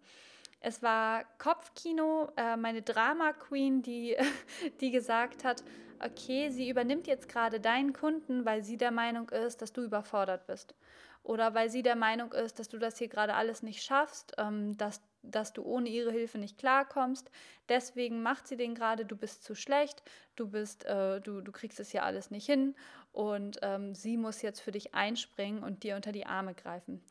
Es 0.60 0.82
war 0.82 1.24
Kopfkino, 1.38 2.29
äh, 2.38 2.58
meine 2.58 2.82
Drama 2.82 3.34
Queen, 3.34 3.84
die, 3.84 4.17
die 4.82 4.89
gesagt 4.89 5.44
hat, 5.44 5.63
okay, 6.00 6.50
sie 6.50 6.70
übernimmt 6.70 7.08
jetzt 7.08 7.29
gerade 7.29 7.60
deinen 7.60 7.94
Kunden, 7.94 8.46
weil 8.46 8.63
sie 8.63 8.77
der 8.77 8.91
Meinung 8.91 9.29
ist, 9.29 9.62
dass 9.62 9.72
du 9.72 9.84
überfordert 9.84 10.48
bist. 10.48 10.74
Oder 11.22 11.53
weil 11.53 11.70
sie 11.70 11.84
der 11.84 11.96
Meinung 11.96 12.34
ist, 12.34 12.60
dass 12.60 12.67
du 12.67 12.77
das 12.77 12.98
hier 12.98 13.08
gerade 13.08 13.36
alles 13.36 13.63
nicht 13.63 13.84
schaffst, 13.84 14.34
ähm, 14.38 14.77
dass 14.77 15.01
dass 15.32 15.53
du 15.53 15.63
ohne 15.63 15.89
ihre 15.89 16.12
Hilfe 16.12 16.38
nicht 16.38 16.58
klarkommst. 16.58 17.29
Deswegen 17.70 18.22
macht 18.22 18.48
sie 18.48 18.58
den 18.58 18.75
gerade, 18.75 19.05
du 19.05 19.15
bist 19.15 19.44
zu 19.44 19.55
schlecht, 19.55 20.03
du 20.36 20.50
bist, 20.50 20.86
äh, 20.86 21.22
du, 21.22 21.41
du 21.41 21.51
kriegst 21.51 21.79
es 21.79 21.94
ja 21.94 22.03
alles 22.03 22.32
nicht 22.32 22.46
hin 22.46 22.75
und 23.12 23.60
ähm, 23.62 23.96
sie 23.96 24.17
muss 24.17 24.41
jetzt 24.41 24.60
für 24.60 24.72
dich 24.72 24.94
einspringen 24.94 25.63
und 25.63 25.84
dir 25.84 25.96
unter 25.96 26.12
die 26.12 26.25
Arme 26.25 26.53
greifen. 26.53 27.03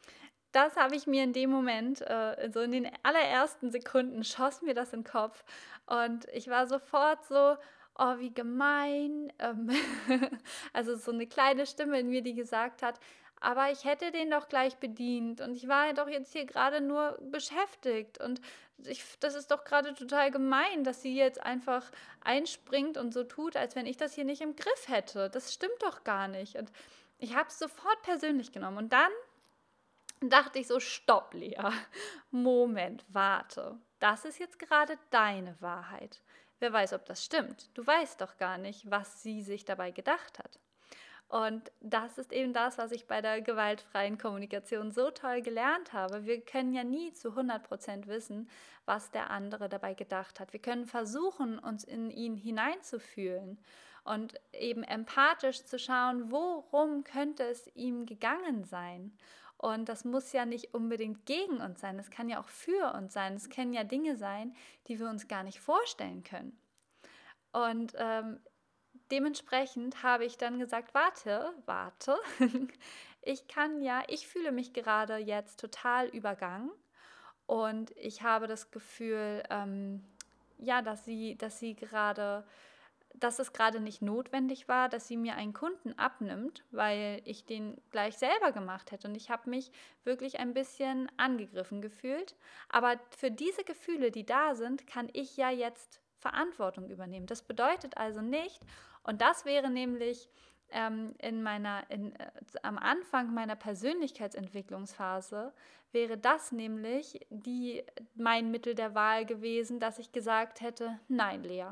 Das 0.53 0.77
habe 0.77 0.95
ich 0.95 1.09
mir 1.09 1.25
in 1.25 1.33
dem 1.33 1.51
Moment, 1.51 2.01
äh, 2.03 2.51
so 2.53 2.61
in 2.61 2.71
den 2.71 2.91
allerersten 3.03 3.73
Sekunden, 3.73 4.23
schoss 4.23 4.63
mir 4.63 4.75
das 4.75 4.93
in 4.93 5.01
den 5.01 5.11
Kopf 5.11 5.45
und 5.87 6.27
ich 6.33 6.49
war 6.49 6.69
sofort 6.69 7.25
so, 7.27 7.57
oh, 7.99 8.19
wie 8.19 8.33
gemein. 8.33 9.33
Ähm 9.39 9.71
also 10.73 10.97
so 10.97 11.11
eine 11.11 11.27
kleine 11.27 11.67
Stimme 11.67 12.01
in 12.01 12.09
mir, 12.09 12.23
die 12.23 12.35
gesagt 12.35 12.83
hat, 12.83 12.99
aber 13.41 13.71
ich 13.71 13.85
hätte 13.85 14.11
den 14.11 14.31
doch 14.31 14.49
gleich 14.49 14.77
bedient 14.77 15.41
und 15.41 15.55
ich 15.55 15.69
war 15.69 15.87
ja 15.87 15.93
doch 15.93 16.09
jetzt 16.09 16.33
hier 16.33 16.47
gerade 16.47 16.81
nur 16.81 17.19
beschäftigt 17.21 18.21
und 18.21 18.41
ich, 18.79 19.05
das 19.21 19.35
ist 19.35 19.51
doch 19.51 19.65
gerade 19.65 19.95
total 19.95 20.31
gemein, 20.31 20.85
dass 20.85 21.03
sie 21.03 21.17
jetzt 21.17 21.43
einfach 21.43 21.91
einspringt 22.23 22.97
und 22.97 23.13
so 23.15 23.25
tut, 23.25 23.57
als 23.57 23.77
wenn 23.77 23.87
ich 23.87 23.97
das 23.97 24.15
hier 24.15 24.25
nicht 24.25 24.41
im 24.41 24.57
Griff 24.57 24.89
hätte. 24.89 25.31
Das 25.31 25.55
stimmt 25.55 25.81
doch 25.81 26.05
gar 26.05 26.29
nicht. 26.29 26.57
Und 26.57 26.73
ich 27.19 27.37
habe 27.37 27.49
es 27.49 27.59
sofort 27.59 28.03
persönlich 28.03 28.53
genommen 28.53 28.79
und 28.79 28.93
dann 28.93 29.11
dachte 30.21 30.59
ich 30.59 30.67
so, 30.67 30.81
stopp, 30.81 31.35
Lea, 31.35 31.71
Moment, 32.31 33.05
warte. 33.09 33.79
Das 34.01 34.25
ist 34.25 34.39
jetzt 34.39 34.59
gerade 34.59 34.99
deine 35.11 35.57
Wahrheit. 35.61 36.21
Wer 36.61 36.73
weiß, 36.73 36.93
ob 36.95 37.05
das 37.07 37.25
stimmt. 37.25 37.71
Du 37.75 37.87
weißt 37.87 38.21
doch 38.21 38.37
gar 38.37 38.59
nicht, 38.59 38.91
was 38.91 39.23
sie 39.23 39.43
sich 39.43 39.65
dabei 39.65 39.91
gedacht 39.91 40.39
hat. 40.39 40.59
Und 41.35 41.73
das 41.81 42.17
ist 42.17 42.33
eben 42.33 42.53
das, 42.53 42.79
was 42.79 42.93
ich 42.93 43.09
bei 43.09 43.21
der 43.21 43.41
gewaltfreien 43.41 44.19
Kommunikation 44.19 44.93
so 44.93 45.11
toll 45.11 45.43
gelernt 45.43 45.93
habe. 45.93 46.27
Wir 46.27 46.41
können 46.41 46.73
ja 46.73 46.85
nie 46.85 47.13
zu 47.13 47.31
100 47.31 47.65
Prozent 47.65 48.07
wissen, 48.07 48.49
was 48.85 49.11
der 49.11 49.33
andere 49.33 49.69
dabei 49.69 49.95
gedacht 49.95 50.39
hat. 50.39 50.53
Wir 50.53 50.61
können 50.61 50.87
versuchen, 50.87 51.59
uns 51.59 51.83
in 51.83 52.13
ihn 52.13 52.37
hineinzufühlen 52.37 53.59
und 54.05 54.41
eben 54.53 54.85
empathisch 54.85 55.65
zu 55.65 55.77
schauen, 55.77 56.31
worum 56.31 57.03
könnte 57.03 57.43
es 57.43 57.69
ihm 57.75 58.07
gegangen 58.07 58.63
sein. 58.63 59.19
Und 59.57 59.89
das 59.89 60.05
muss 60.05 60.33
ja 60.33 60.47
nicht 60.47 60.73
unbedingt 60.73 61.27
gegen 61.27 61.61
uns 61.61 61.81
sein, 61.81 61.99
es 61.99 62.11
kann 62.13 62.29
ja 62.29 62.39
auch 62.39 62.49
für 62.49 62.95
uns 62.95 63.13
sein. 63.13 63.35
Es 63.35 63.51
können 63.51 63.73
ja 63.73 63.83
Dinge 63.83 64.17
sein, 64.17 64.55
die 64.87 65.01
wir 65.01 65.09
uns 65.09 65.27
gar 65.27 65.43
nicht 65.43 65.59
vorstellen 65.59 66.23
können. 66.23 66.57
Und 67.51 67.93
ähm, 67.99 68.39
dementsprechend 69.15 70.03
habe 70.03 70.25
ich 70.25 70.39
dann 70.39 70.59
gesagt, 70.59 70.93
warte, 70.93 71.55
warte, 71.67 72.17
ich 73.23 73.47
kann 73.47 73.81
ja, 73.81 74.03
ich 74.09 74.27
fühle 74.27 74.51
mich 74.51 74.73
gerade 74.73 75.19
jetzt 75.19 75.61
total 75.61 76.09
übergangen 76.09 76.73
und 77.47 77.93
ich 77.97 78.23
habe 78.23 78.49
das 78.49 78.73
Gefühl, 78.73 79.45
ähm, 79.51 80.03
ja, 80.59 80.83
dass 80.83 81.05
sie, 81.05 81.37
dass 81.37 81.61
sie 81.61 81.77
gerade, 81.77 82.45
dass 83.15 83.39
es 83.39 83.53
gerade 83.53 83.79
nicht 83.79 84.03
notwendig 84.03 84.67
war, 84.67 84.89
dass 84.89 85.07
sie 85.07 85.17
mir 85.17 85.37
einen 85.37 85.53
Kunden 85.53 85.97
abnimmt, 85.97 86.65
weil 86.73 87.23
ich 87.25 87.47
den 87.47 87.81
gleich 87.93 88.19
selber 88.19 88.51
gemacht 88.51 88.91
hätte. 88.91 89.07
Und 89.07 89.15
ich 89.15 89.31
habe 89.31 89.49
mich 89.49 89.71
wirklich 90.03 90.41
ein 90.41 90.55
bisschen 90.55 91.09
angegriffen 91.19 91.83
gefühlt. 91.83 92.35
Aber 92.69 92.99
für 93.17 93.31
diese 93.31 93.63
Gefühle, 93.63 94.11
die 94.11 94.27
da 94.27 94.57
sind, 94.57 94.89
kann 94.89 95.09
ich 95.13 95.37
ja 95.37 95.51
jetzt 95.51 96.01
Verantwortung 96.19 96.89
übernehmen. 96.89 97.27
Das 97.27 97.43
bedeutet 97.43 97.99
also 97.99 98.23
nicht, 98.23 98.63
und 99.05 99.21
das 99.21 99.45
wäre 99.45 99.71
nämlich 99.71 100.29
ähm, 100.71 101.15
in 101.21 101.43
meiner, 101.43 101.89
in, 101.91 102.15
äh, 102.17 102.31
am 102.63 102.79
Anfang 102.79 103.33
meiner 103.33 103.57
Persönlichkeitsentwicklungsphase, 103.57 105.53
wäre 105.93 106.19
das 106.19 106.51
nämlich 106.51 107.25
die, 107.31 107.85
mein 108.15 108.51
Mittel 108.51 108.75
der 108.75 108.95
Wahl 108.95 109.25
gewesen, 109.25 109.79
dass 109.79 109.99
ich 109.99 110.11
gesagt 110.11 110.61
hätte, 110.61 110.99
nein, 111.09 111.45
Lea, 111.45 111.69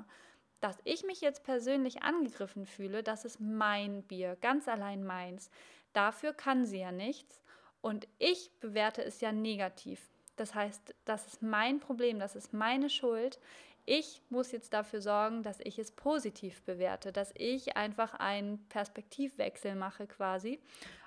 dass 0.61 0.79
ich 0.85 1.05
mich 1.05 1.21
jetzt 1.21 1.43
persönlich 1.43 2.05
angegriffen 2.05 2.67
fühle, 2.67 3.03
das 3.03 3.25
ist 3.25 3.41
mein 3.41 4.05
Bier, 4.05 4.37
ganz 4.41 4.69
allein 4.69 5.03
meins. 5.03 5.51
Dafür 5.93 6.33
kann 6.33 6.65
sie 6.65 6.79
ja 6.79 6.93
nichts 6.93 7.43
und 7.81 8.07
ich 8.19 8.53
bewerte 8.61 9.03
es 9.03 9.21
ja 9.21 9.33
negativ. 9.33 10.09
Das 10.37 10.55
heißt, 10.55 10.95
das 11.05 11.27
ist 11.27 11.43
mein 11.43 11.81
Problem, 11.81 12.19
das 12.19 12.37
ist 12.37 12.53
meine 12.53 12.89
Schuld 12.89 13.41
ich 13.85 14.23
muss 14.31 14.53
jetzt 14.53 14.73
dafür 14.73 15.01
sorgen, 15.01 15.43
dass 15.43 15.59
ich 15.61 15.79
es 15.79 15.91
positiv 15.91 16.63
bewerte, 16.63 17.13
dass 17.13 17.33
ich 17.37 17.77
einfach 17.77 18.15
einen 18.15 18.67
Perspektivwechsel 18.69 19.75
mache 19.75 20.07
quasi 20.07 20.61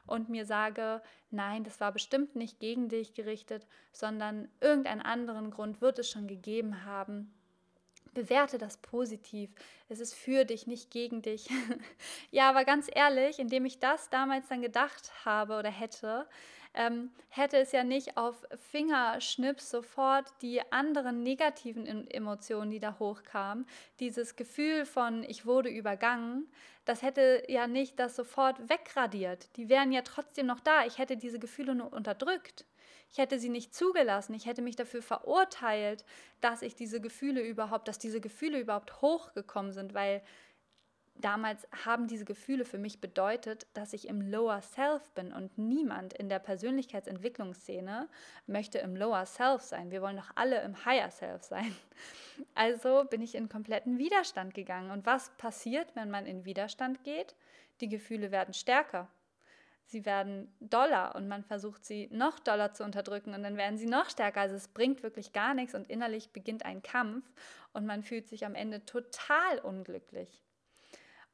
und 0.08 0.30
mir 0.30 0.46
sage, 0.46 1.02
nein, 1.32 1.64
das 1.64 1.80
war 1.80 1.92
bestimmt 1.92 2.36
nicht 2.36 2.60
gegen 2.60 2.90
dich 2.90 3.14
gerichtet, 3.14 3.66
sondern 3.92 4.50
irgendeinen 4.60 5.02
anderen 5.02 5.52
Grund 5.52 5.82
wird 5.82 6.00
es 6.00 6.10
schon 6.10 6.28
gegeben 6.28 6.86
haben. 6.86 7.34
Bewerte 8.14 8.58
das 8.58 8.78
positiv. 8.78 9.50
Es 9.90 10.00
ist 10.00 10.14
für 10.14 10.46
dich, 10.46 10.68
nicht 10.68 10.90
gegen 10.90 11.22
dich. 11.22 11.50
ja, 12.32 12.50
aber 12.50 12.64
ganz 12.64 12.90
ehrlich, 12.94 13.40
indem 13.40 13.66
ich 13.66 13.80
das 13.80 14.10
damals 14.10 14.48
dann 14.48 14.62
gedacht 14.62 15.12
habe 15.26 15.58
oder 15.58 15.70
hätte, 15.70 16.28
ähm, 16.76 17.12
hätte 17.30 17.58
es 17.58 17.72
ja 17.72 17.84
nicht 17.84 18.18
auf 18.18 18.36
Fingerschnips 18.72 19.70
sofort 19.70 20.26
die 20.42 20.62
anderen 20.72 21.24
negativen 21.24 22.10
Emotionen, 22.10 22.72
die 22.72 22.80
da 22.80 23.00
hochkamen, 23.00 23.66
dieses 24.00 24.36
Gefühl 24.36 24.86
von 24.86 25.24
ich 25.24 25.46
wurde 25.46 25.70
übergangen, 25.70 26.50
das 26.86 27.02
hätte 27.02 27.44
ja 27.48 27.68
nicht 27.68 28.00
das 28.00 28.16
sofort 28.16 28.70
wegradiert. 28.70 29.50
Die 29.58 29.70
wären 29.70 29.92
ja 29.92 30.04
trotzdem 30.04 30.46
noch 30.46 30.60
da. 30.60 30.86
Ich 30.86 31.00
hätte 31.00 31.18
diese 31.18 31.40
Gefühle 31.40 31.74
nur 31.74 31.92
unterdrückt. 31.92 32.66
Ich 33.12 33.18
hätte 33.18 33.40
sie 33.40 33.50
nicht 33.50 33.74
zugelassen. 33.74 34.34
Ich 34.34 34.46
hätte 34.46 34.62
mich 34.62 34.76
dafür 34.76 35.02
verurteilt, 35.02 36.06
dass 36.42 36.62
ich 36.62 36.76
diese 36.76 37.02
Gefühle 37.02 37.42
überhaupt, 37.42 37.88
dass 37.88 37.98
diese 37.98 38.22
Gefühle 38.22 38.60
überhaupt 38.60 39.02
hochgekommen 39.02 39.72
sind, 39.72 39.94
weil 39.94 40.22
damals 41.16 41.68
haben 41.86 42.08
diese 42.08 42.26
Gefühle 42.26 42.66
für 42.66 42.78
mich 42.78 43.02
bedeutet, 43.02 43.68
dass 43.74 43.94
ich 43.94 44.08
im 44.08 44.22
Lower 44.22 44.62
Self 44.62 45.10
bin 45.12 45.34
und 45.34 45.58
niemand 45.58 46.14
in 46.14 46.30
der 46.30 46.40
Persönlichkeitsentwicklungsszene 46.40 48.10
möchte 48.48 48.80
im 48.80 48.96
Lower 48.96 49.26
Self 49.26 49.62
sein. 49.62 49.92
Wir 49.92 50.02
wollen 50.02 50.18
doch 50.18 50.32
alle 50.36 50.62
im 50.62 50.86
Higher 50.86 51.12
Self 51.12 51.44
sein. 51.44 51.76
Also 52.54 53.06
bin 53.10 53.22
ich 53.22 53.34
in 53.34 53.48
kompletten 53.48 53.98
Widerstand 53.98 54.54
gegangen. 54.54 54.92
Und 54.92 55.06
was 55.06 55.30
passiert, 55.38 55.96
wenn 55.96 56.12
man 56.12 56.26
in 56.26 56.44
Widerstand 56.44 57.02
geht? 57.06 57.34
Die 57.80 57.88
Gefühle 57.88 58.30
werden 58.30 58.54
stärker. 58.54 59.08
Sie 59.86 60.06
werden 60.06 60.54
doller 60.60 61.16
und 61.16 61.30
man 61.30 61.44
versucht 61.44 61.86
sie 61.86 62.10
noch 62.12 62.40
doller 62.40 62.74
zu 62.74 62.84
unterdrücken 62.84 63.34
und 63.34 63.44
dann 63.44 63.56
werden 63.56 63.78
sie 63.78 63.86
noch 63.86 64.10
stärker. 64.10 64.42
Also 64.42 64.56
es 64.56 64.68
bringt 64.68 65.02
wirklich 65.02 65.32
gar 65.32 65.54
nichts 65.54 65.76
und 65.76 65.90
innerlich 65.90 66.32
beginnt 66.32 66.66
ein 66.66 66.82
Kampf 66.82 67.24
und 67.72 67.86
man 67.86 68.04
fühlt 68.04 68.28
sich 68.28 68.46
am 68.46 68.56
Ende 68.56 68.84
total 68.84 69.60
unglücklich. 69.60 70.44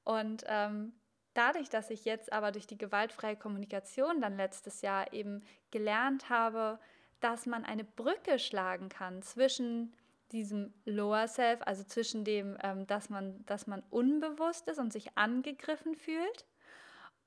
Und 0.03 0.43
ähm, 0.47 0.93
dadurch, 1.33 1.69
dass 1.69 1.89
ich 1.89 2.05
jetzt 2.05 2.31
aber 2.33 2.51
durch 2.51 2.67
die 2.67 2.77
gewaltfreie 2.77 3.35
Kommunikation 3.35 4.21
dann 4.21 4.37
letztes 4.37 4.81
Jahr 4.81 5.13
eben 5.13 5.43
gelernt 5.71 6.29
habe, 6.29 6.79
dass 7.19 7.45
man 7.45 7.65
eine 7.65 7.83
Brücke 7.83 8.39
schlagen 8.39 8.89
kann 8.89 9.21
zwischen 9.21 9.93
diesem 10.31 10.73
Lower 10.85 11.27
Self, 11.27 11.61
also 11.65 11.83
zwischen 11.83 12.23
dem, 12.23 12.57
ähm, 12.63 12.87
dass, 12.87 13.09
man, 13.09 13.45
dass 13.45 13.67
man 13.67 13.83
unbewusst 13.89 14.67
ist 14.67 14.79
und 14.79 14.91
sich 14.93 15.17
angegriffen 15.17 15.95
fühlt 15.95 16.45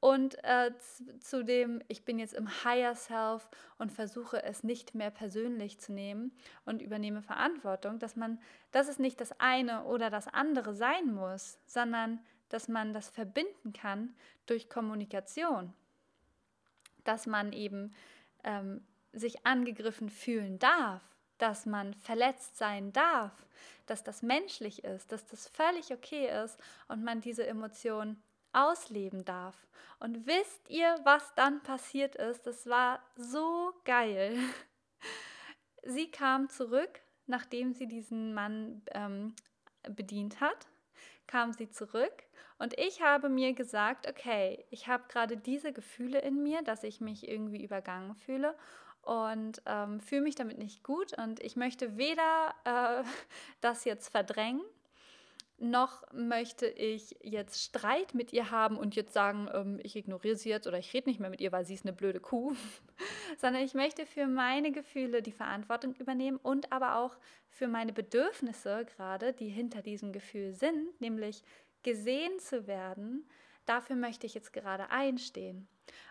und 0.05 0.37
äh, 0.45 0.71
zu 1.21 1.45
dem, 1.45 1.81
ich 1.89 2.05
bin 2.05 2.19
jetzt 2.19 2.35
im 2.35 2.47
Higher 2.63 2.95
Self 2.95 3.49
und 3.79 3.91
versuche 3.91 4.43
es 4.43 4.63
nicht 4.63 4.95
mehr 4.95 5.11
persönlich 5.11 5.81
zu 5.81 5.95
nehmen 5.95 6.37
und 6.67 6.83
übernehme 6.83 7.23
Verantwortung, 7.23 7.99
dass 7.99 8.15
man, 8.15 8.39
dass 8.71 8.89
es 8.89 8.99
nicht 8.99 9.19
das 9.23 9.41
eine 9.41 9.85
oder 9.85 10.11
das 10.11 10.29
andere 10.29 10.75
sein 10.75 11.15
muss, 11.15 11.59
sondern 11.65 12.21
dass 12.55 12.69
man 12.69 12.95
das 12.95 13.09
verbinden 13.09 13.73
kann 13.73 14.15
durch 14.47 14.71
Kommunikation, 14.71 15.75
dass 17.03 17.27
man 17.27 17.53
eben 17.53 17.93
ähm, 18.45 18.87
sich 19.13 19.45
angegriffen 19.45 20.09
fühlen 20.09 20.61
darf, 20.61 21.03
dass 21.39 21.67
man 21.67 21.95
verletzt 21.95 22.57
sein 22.57 22.93
darf, 22.93 23.33
dass 23.87 24.05
das 24.05 24.23
menschlich 24.23 24.85
ist, 24.85 25.11
dass 25.11 25.27
das 25.27 25.49
völlig 25.49 25.93
okay 25.93 26.31
ist 26.45 26.57
und 26.87 27.03
man 27.03 27.21
diese 27.21 27.45
Emotion 27.45 28.23
ausleben 28.53 29.25
darf. 29.25 29.67
Und 29.99 30.25
wisst 30.25 30.71
ihr, 30.71 31.01
was 31.03 31.35
dann 31.35 31.61
passiert 31.65 32.15
ist? 32.15 32.47
Das 32.47 32.69
war 32.69 33.03
so 33.17 33.75
geil. 33.85 34.39
Sie 35.83 36.09
kam 36.09 36.49
zurück, 36.49 37.01
nachdem 37.27 37.75
sie 37.75 37.89
diesen 37.89 38.33
Mann 38.33 38.81
ähm, 38.93 39.35
bedient 39.83 40.41
hat 40.41 40.69
kam 41.27 41.53
sie 41.53 41.71
zurück 41.71 42.25
und 42.59 42.79
ich 42.79 43.03
habe 43.03 43.29
mir 43.29 43.53
gesagt, 43.53 44.09
okay, 44.09 44.65
ich 44.71 44.89
habe 44.89 45.05
gerade 45.09 45.37
diese 45.37 45.73
Gefühle 45.73 46.21
in 46.21 46.43
mir, 46.43 46.63
dass 46.63 46.85
ich 46.85 47.01
mich 47.01 47.29
irgendwie 47.29 47.65
übergangen 47.65 48.15
fühle 48.15 48.55
und 49.03 49.61
ähm, 49.67 50.01
fühle 50.01 50.23
mich 50.23 50.35
damit 50.35 50.59
nicht 50.59 50.83
gut 50.83 51.17
und 51.19 51.41
ich 51.41 51.57
möchte 51.57 51.97
weder 51.97 52.55
äh, 52.65 53.05
das 53.61 53.85
jetzt 53.85 54.09
verdrängen, 54.09 54.63
noch 55.71 56.03
möchte 56.13 56.67
ich 56.67 57.17
jetzt 57.23 57.63
Streit 57.63 58.15
mit 58.15 58.33
ihr 58.33 58.51
haben 58.51 58.77
und 58.77 58.95
jetzt 58.95 59.13
sagen, 59.13 59.49
ähm, 59.53 59.81
ich 59.83 59.97
ignoriere 59.97 60.37
sie 60.37 60.51
jetzt 60.51 60.67
oder 60.67 60.79
ich 60.79 60.93
rede 60.95 61.09
nicht 61.09 61.21
mehr 61.21 61.31
mit 61.31 61.41
ihr, 61.41 61.53
weil 61.53 61.65
sie 61.65 61.75
ist 61.75 61.85
eine 61.85 61.93
blöde 61.93 62.21
Kuh, 62.21 62.55
sondern 63.39 63.63
ich 63.63 63.75
möchte 63.75 64.07
für 64.07 64.27
meine 64.27 64.73
Gefühle 64.73 65.23
die 65.23 65.33
Verantwortung 65.33 65.95
übernehmen 65.95 66.39
und 66.43 66.73
aber 66.73 66.97
auch 66.97 67.17
für 67.49 67.69
meine 67.69 67.93
Bedürfnisse 67.93 68.87
gerade, 68.97 69.33
die 69.33 69.49
hinter 69.49 69.83
diesem 69.83 70.13
Gefühl 70.13 70.53
sind, 70.55 71.01
nämlich 71.01 71.43
gesehen 71.83 72.39
zu 72.39 72.67
werden. 72.67 73.29
Dafür 73.67 73.97
möchte 73.97 74.27
ich 74.27 74.35
jetzt 74.35 74.53
gerade 74.53 74.91
einstehen. 74.91 75.69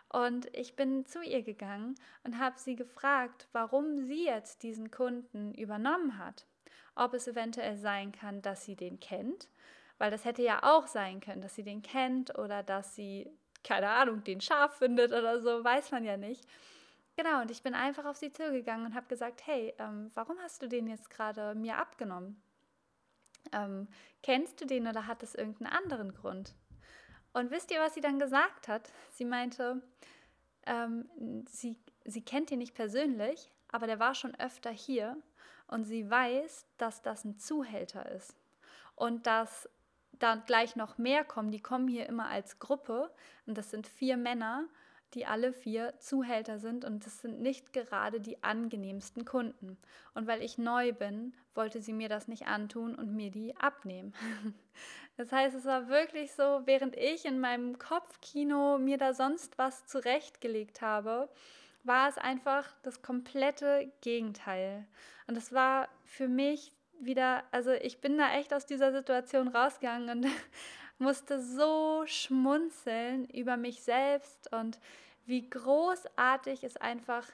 Und 0.10 0.48
ich 0.56 0.76
bin 0.76 1.06
zu 1.06 1.22
ihr 1.24 1.42
gegangen 1.42 1.96
und 2.24 2.38
habe 2.38 2.60
sie 2.60 2.76
gefragt, 2.76 3.48
warum 3.52 3.98
sie 3.98 4.26
jetzt 4.26 4.64
diesen 4.64 4.92
Kunden 4.92 5.54
übernommen 5.56 6.18
hat 6.18 6.46
ob 6.96 7.14
es 7.14 7.28
eventuell 7.28 7.78
sein 7.78 8.12
kann, 8.12 8.42
dass 8.42 8.66
sie 8.66 8.76
den 8.76 9.00
kennt, 9.00 9.48
weil 9.98 10.12
das 10.12 10.26
hätte 10.26 10.42
ja 10.42 10.64
auch 10.64 10.88
sein 10.88 11.20
können, 11.20 11.42
dass 11.42 11.56
sie 11.56 11.64
den 11.64 11.82
kennt 11.82 12.38
oder 12.38 12.64
dass 12.64 12.96
sie, 12.96 13.30
keine 13.64 13.90
Ahnung, 13.90 14.24
den 14.24 14.42
scharf 14.42 14.78
findet 14.78 15.12
oder 15.12 15.42
so, 15.42 15.64
weiß 15.64 15.92
man 15.92 16.04
ja 16.04 16.18
nicht. 16.18 16.46
Genau, 17.16 17.42
und 17.42 17.52
ich 17.52 17.62
bin 17.62 17.76
einfach 17.76 18.06
auf 18.06 18.18
sie 18.18 18.32
zugegangen 18.32 18.88
und 18.88 18.96
habe 18.96 19.08
gesagt, 19.08 19.46
hey, 19.46 19.74
ähm, 19.78 20.12
warum 20.16 20.38
hast 20.40 20.62
du 20.62 20.68
den 20.68 20.88
jetzt 20.88 21.10
gerade 21.10 21.54
mir 21.54 21.78
abgenommen? 21.78 22.42
Ähm, 23.52 23.88
kennst 24.24 24.60
du 24.62 24.66
den 24.66 24.88
oder 24.88 25.06
hat 25.06 25.22
es 25.22 25.36
irgendeinen 25.36 25.74
anderen 25.74 26.14
Grund? 26.14 26.56
Und 27.34 27.52
wisst 27.52 27.72
ihr, 27.72 27.80
was 27.80 27.94
sie 27.94 28.02
dann 28.02 28.20
gesagt 28.20 28.68
hat? 28.68 28.92
Sie 29.12 29.26
meinte, 29.26 29.82
ähm, 30.66 31.08
sie, 31.48 31.78
sie 32.06 32.24
kennt 32.24 32.52
ihn 32.52 32.60
nicht 32.60 32.76
persönlich, 32.76 33.50
aber 33.72 33.86
der 33.86 34.00
war 34.00 34.16
schon 34.16 34.36
öfter 34.40 34.72
hier 34.72 35.18
und 35.74 35.86
sie 35.86 36.10
weiß, 36.10 36.68
dass 36.78 37.02
das 37.02 37.26
ein 37.26 37.38
Zuhälter 37.40 38.10
ist 38.12 38.36
und 38.96 39.26
dass 39.28 39.68
dann 40.20 40.44
gleich 40.46 40.76
noch 40.76 40.98
mehr 40.98 41.24
kommen. 41.24 41.52
Die 41.52 41.62
kommen 41.62 41.88
hier 41.88 42.08
immer 42.08 42.28
als 42.28 42.60
Gruppe 42.60 43.12
und 43.46 43.58
das 43.58 43.72
sind 43.72 43.88
vier 43.88 44.16
Männer, 44.16 44.66
die 45.14 45.26
alle 45.26 45.52
vier 45.52 45.94
Zuhälter 46.00 46.60
sind 46.60 46.86
und 46.86 47.06
das 47.06 47.22
sind 47.22 47.42
nicht 47.42 47.74
gerade 47.74 48.20
die 48.22 48.44
angenehmsten 48.44 49.26
Kunden. 49.26 49.78
Und 50.14 50.28
weil 50.28 50.42
ich 50.42 50.58
neu 50.58 50.94
bin, 50.94 51.34
wollte 51.56 51.82
sie 51.82 51.94
mir 51.94 52.10
das 52.10 52.28
nicht 52.28 52.48
antun 52.48 52.96
und 52.96 53.16
mir 53.16 53.32
die 53.32 53.56
abnehmen. 53.58 54.14
Das 55.16 55.32
heißt, 55.32 55.56
es 55.56 55.66
war 55.66 55.90
wirklich 55.90 56.32
so, 56.32 56.64
während 56.66 56.96
ich 56.96 57.26
in 57.26 57.40
meinem 57.40 57.78
Kopfkino 57.78 58.80
mir 58.80 58.98
da 58.98 59.14
sonst 59.14 59.60
was 59.60 59.86
zurechtgelegt 59.86 60.82
habe, 60.82 61.30
war 61.84 62.10
es 62.10 62.18
einfach 62.18 62.68
das 62.84 63.02
komplette 63.02 63.92
Gegenteil. 64.02 64.86
Und 65.28 65.38
es 65.38 65.52
war 65.52 65.90
für 66.06 66.28
mich 66.28 66.74
wieder, 67.00 67.44
also 67.52 67.72
ich 67.72 68.02
bin 68.02 68.18
da 68.18 68.34
echt 68.34 68.54
aus 68.54 68.66
dieser 68.66 68.92
Situation 68.92 69.50
rausgegangen 69.50 70.10
und 70.10 70.32
musste 70.98 71.42
so 71.42 72.04
schmunzeln 72.06 73.26
über 73.30 73.58
mich 73.58 73.84
selbst 73.84 74.52
und 74.54 74.80
wie 75.26 75.50
großartig 75.50 76.64
es 76.64 76.78
einfach 76.78 77.28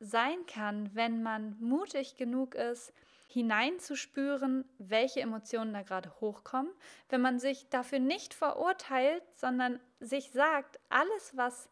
sein 0.00 0.46
kann, 0.46 0.90
wenn 0.94 1.22
man 1.22 1.56
mutig 1.60 2.16
genug 2.16 2.54
ist, 2.54 2.92
hineinzuspüren, 3.32 4.64
welche 4.78 5.20
Emotionen 5.20 5.72
da 5.72 5.82
gerade 5.82 6.12
hochkommen, 6.20 6.70
wenn 7.08 7.22
man 7.22 7.38
sich 7.38 7.68
dafür 7.70 7.98
nicht 7.98 8.34
verurteilt, 8.34 9.22
sondern 9.36 9.80
sich 10.00 10.32
sagt, 10.32 10.78
alles, 10.90 11.36
was, 11.36 11.70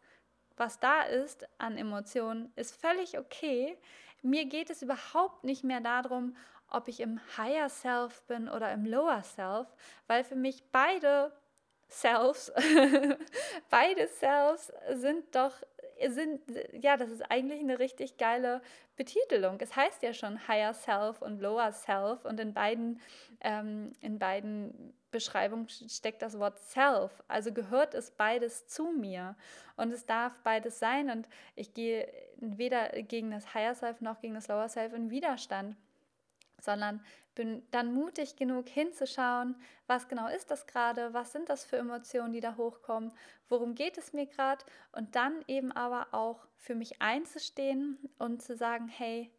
was 0.56 0.78
da 0.80 1.02
ist 1.02 1.48
an 1.58 1.76
Emotionen, 1.76 2.52
ist 2.56 2.78
völlig 2.80 3.18
okay. 3.18 3.76
Mir 4.22 4.44
geht 4.46 4.70
es 4.70 4.82
überhaupt 4.82 5.44
nicht 5.44 5.64
mehr 5.64 5.80
darum, 5.80 6.36
ob 6.68 6.88
ich 6.88 7.00
im 7.00 7.20
Higher 7.36 7.68
Self 7.68 8.22
bin 8.22 8.48
oder 8.48 8.72
im 8.72 8.84
Lower 8.84 9.22
Self, 9.22 9.66
weil 10.06 10.24
für 10.24 10.36
mich 10.36 10.62
beide 10.70 11.32
Selves, 11.88 12.52
beide 13.70 14.06
Selves 14.06 14.72
sind 14.92 15.34
doch 15.34 15.54
sind, 16.08 16.40
ja, 16.72 16.96
das 16.96 17.10
ist 17.10 17.30
eigentlich 17.30 17.60
eine 17.60 17.78
richtig 17.78 18.16
geile 18.16 18.62
Betitelung. 18.96 19.58
Es 19.60 19.76
heißt 19.76 20.02
ja 20.02 20.14
schon 20.14 20.48
Higher 20.48 20.72
Self 20.72 21.20
und 21.20 21.40
Lower 21.40 21.72
Self 21.72 22.24
und 22.24 22.40
in 22.40 22.54
beiden, 22.54 23.00
ähm, 23.40 23.92
in 24.00 24.18
beiden 24.18 24.94
Beschreibungen 25.10 25.68
steckt 25.68 26.22
das 26.22 26.38
Wort 26.38 26.58
Self. 26.58 27.22
Also 27.28 27.52
gehört 27.52 27.94
es 27.94 28.10
beides 28.10 28.66
zu 28.66 28.92
mir? 28.92 29.36
Und 29.76 29.92
es 29.92 30.06
darf 30.06 30.38
beides 30.40 30.78
sein. 30.78 31.10
Und 31.10 31.28
ich 31.56 31.74
gehe 31.74 32.12
weder 32.36 32.90
gegen 33.02 33.30
das 33.30 33.54
Higher 33.54 33.74
Self 33.74 34.00
noch 34.00 34.20
gegen 34.20 34.34
das 34.34 34.48
Lower 34.48 34.68
Self 34.68 34.92
in 34.92 35.10
Widerstand 35.10 35.76
sondern 36.62 37.02
bin 37.34 37.62
dann 37.70 37.92
mutig 37.94 38.36
genug 38.36 38.68
hinzuschauen, 38.68 39.56
was 39.86 40.08
genau 40.08 40.28
ist 40.28 40.50
das 40.50 40.66
gerade, 40.66 41.12
was 41.14 41.32
sind 41.32 41.48
das 41.48 41.64
für 41.64 41.76
Emotionen, 41.76 42.32
die 42.32 42.40
da 42.40 42.56
hochkommen, 42.56 43.12
worum 43.48 43.74
geht 43.74 43.98
es 43.98 44.12
mir 44.12 44.26
gerade 44.26 44.64
und 44.92 45.14
dann 45.16 45.42
eben 45.46 45.72
aber 45.72 46.08
auch 46.12 46.46
für 46.56 46.74
mich 46.74 47.00
einzustehen 47.00 47.98
und 48.18 48.42
zu 48.42 48.56
sagen, 48.56 48.88
hey, 48.88 49.30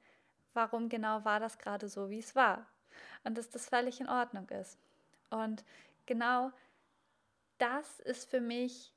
warum 0.54 0.90
genau 0.90 1.24
war 1.26 1.40
das 1.40 1.58
gerade 1.58 1.88
so, 1.90 2.10
wie 2.10 2.20
es 2.20 2.36
war? 2.36 2.66
Und 3.24 3.38
dass 3.38 3.50
das 3.50 3.70
völlig 3.70 4.02
in 4.02 4.10
Ordnung 4.10 4.50
ist. 4.50 4.78
Und 5.32 5.64
genau 6.06 6.52
das 7.58 8.00
ist 8.02 8.30
für 8.30 8.42
mich 8.42 8.94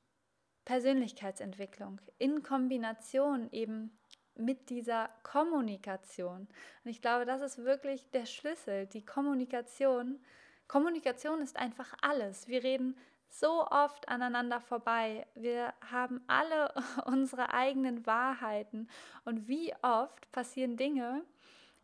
Persönlichkeitsentwicklung 0.65 2.01
in 2.17 2.43
Kombination 2.43 3.49
eben 3.51 3.97
mit 4.35 4.69
dieser 4.69 5.09
Kommunikation. 5.23 6.47
Und 6.83 6.91
ich 6.91 7.01
glaube, 7.01 7.25
das 7.25 7.41
ist 7.41 7.63
wirklich 7.63 8.09
der 8.11 8.25
Schlüssel, 8.25 8.87
die 8.87 9.05
Kommunikation. 9.05 10.19
Kommunikation 10.67 11.41
ist 11.41 11.55
einfach 11.57 11.95
alles. 12.01 12.47
Wir 12.47 12.63
reden 12.63 12.97
so 13.29 13.67
oft 13.67 14.07
aneinander 14.09 14.59
vorbei. 14.59 15.27
Wir 15.35 15.73
haben 15.91 16.21
alle 16.27 16.73
unsere 17.05 17.53
eigenen 17.53 18.05
Wahrheiten. 18.05 18.89
Und 19.23 19.47
wie 19.47 19.73
oft 19.81 20.31
passieren 20.31 20.77
Dinge, 20.77 21.23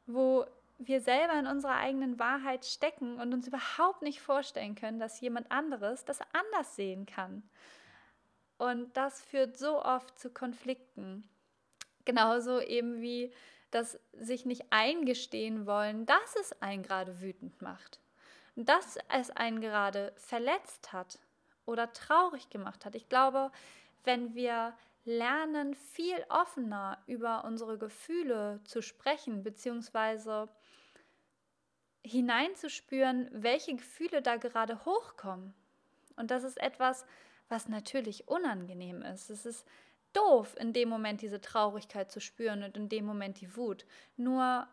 wo 0.05 0.45
wir 0.87 1.01
selber 1.01 1.33
in 1.39 1.47
unserer 1.47 1.75
eigenen 1.75 2.19
Wahrheit 2.19 2.65
stecken 2.65 3.19
und 3.19 3.33
uns 3.33 3.47
überhaupt 3.47 4.01
nicht 4.01 4.21
vorstellen 4.21 4.75
können, 4.75 4.99
dass 4.99 5.21
jemand 5.21 5.51
anderes 5.51 6.05
das 6.05 6.19
anders 6.33 6.75
sehen 6.75 7.05
kann. 7.05 7.43
Und 8.57 8.95
das 8.95 9.21
führt 9.21 9.57
so 9.57 9.83
oft 9.83 10.19
zu 10.19 10.29
Konflikten. 10.29 11.27
Genauso 12.05 12.59
eben 12.59 13.01
wie 13.01 13.31
das 13.71 13.99
sich 14.13 14.45
nicht 14.45 14.65
eingestehen 14.69 15.65
wollen, 15.65 16.05
dass 16.05 16.35
es 16.39 16.61
einen 16.61 16.83
gerade 16.83 17.21
wütend 17.21 17.61
macht, 17.61 17.99
dass 18.55 18.97
es 19.17 19.31
einen 19.31 19.61
gerade 19.61 20.13
verletzt 20.17 20.91
hat 20.93 21.19
oder 21.65 21.93
traurig 21.93 22.49
gemacht 22.49 22.85
hat. 22.85 22.95
Ich 22.95 23.07
glaube, 23.07 23.51
wenn 24.03 24.35
wir 24.35 24.73
lernen, 25.05 25.73
viel 25.73 26.23
offener 26.29 26.97
über 27.07 27.43
unsere 27.45 27.77
Gefühle 27.77 28.59
zu 28.65 28.81
sprechen, 28.81 29.43
beziehungsweise 29.43 30.49
hineinzuspüren, 32.03 33.29
welche 33.31 33.75
Gefühle 33.75 34.21
da 34.21 34.37
gerade 34.37 34.85
hochkommen. 34.85 35.53
Und 36.15 36.31
das 36.31 36.43
ist 36.43 36.61
etwas, 36.61 37.05
was 37.49 37.67
natürlich 37.67 38.27
unangenehm 38.27 39.01
ist. 39.01 39.29
Es 39.29 39.45
ist 39.45 39.67
doof, 40.13 40.55
in 40.59 40.73
dem 40.73 40.89
Moment 40.89 41.21
diese 41.21 41.41
Traurigkeit 41.41 42.11
zu 42.11 42.19
spüren 42.19 42.63
und 42.63 42.77
in 42.77 42.89
dem 42.89 43.05
Moment 43.05 43.41
die 43.41 43.55
Wut. 43.55 43.85
Nur 44.17 44.67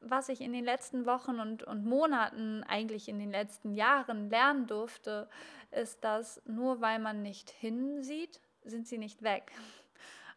was 0.00 0.28
ich 0.28 0.40
in 0.40 0.52
den 0.52 0.64
letzten 0.64 1.06
Wochen 1.06 1.40
und, 1.40 1.62
und 1.62 1.84
Monaten, 1.84 2.62
eigentlich 2.64 3.08
in 3.08 3.18
den 3.18 3.30
letzten 3.30 3.74
Jahren 3.74 4.28
lernen 4.30 4.66
durfte, 4.66 5.28
ist, 5.70 6.04
dass 6.04 6.42
nur 6.44 6.80
weil 6.80 6.98
man 6.98 7.22
nicht 7.22 7.50
hinsieht, 7.50 8.40
sind 8.64 8.86
sie 8.86 8.98
nicht 8.98 9.22
weg. 9.22 9.52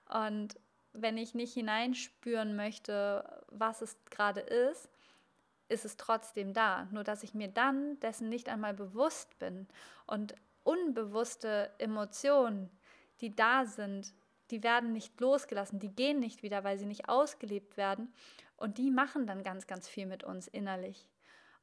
Und 0.09 0.57
wenn 0.93 1.17
ich 1.17 1.35
nicht 1.35 1.53
hineinspüren 1.53 2.55
möchte, 2.55 3.43
was 3.49 3.81
es 3.81 3.97
gerade 4.09 4.39
ist, 4.39 4.89
ist 5.69 5.85
es 5.85 5.97
trotzdem 5.97 6.53
da. 6.53 6.87
Nur 6.91 7.03
dass 7.03 7.23
ich 7.23 7.33
mir 7.33 7.47
dann 7.47 7.99
dessen 7.99 8.29
nicht 8.29 8.49
einmal 8.49 8.73
bewusst 8.73 9.37
bin. 9.39 9.67
Und 10.05 10.35
unbewusste 10.63 11.71
Emotionen, 11.77 12.69
die 13.21 13.35
da 13.35 13.65
sind, 13.65 14.13
die 14.51 14.63
werden 14.63 14.93
nicht 14.93 15.19
losgelassen, 15.19 15.79
die 15.79 15.93
gehen 15.93 16.19
nicht 16.19 16.43
wieder, 16.43 16.63
weil 16.63 16.77
sie 16.77 16.85
nicht 16.85 17.09
ausgelebt 17.09 17.77
werden. 17.77 18.13
Und 18.55 18.77
die 18.77 18.91
machen 18.91 19.27
dann 19.27 19.43
ganz, 19.43 19.67
ganz 19.67 19.87
viel 19.87 20.05
mit 20.05 20.23
uns 20.23 20.47
innerlich. 20.47 21.07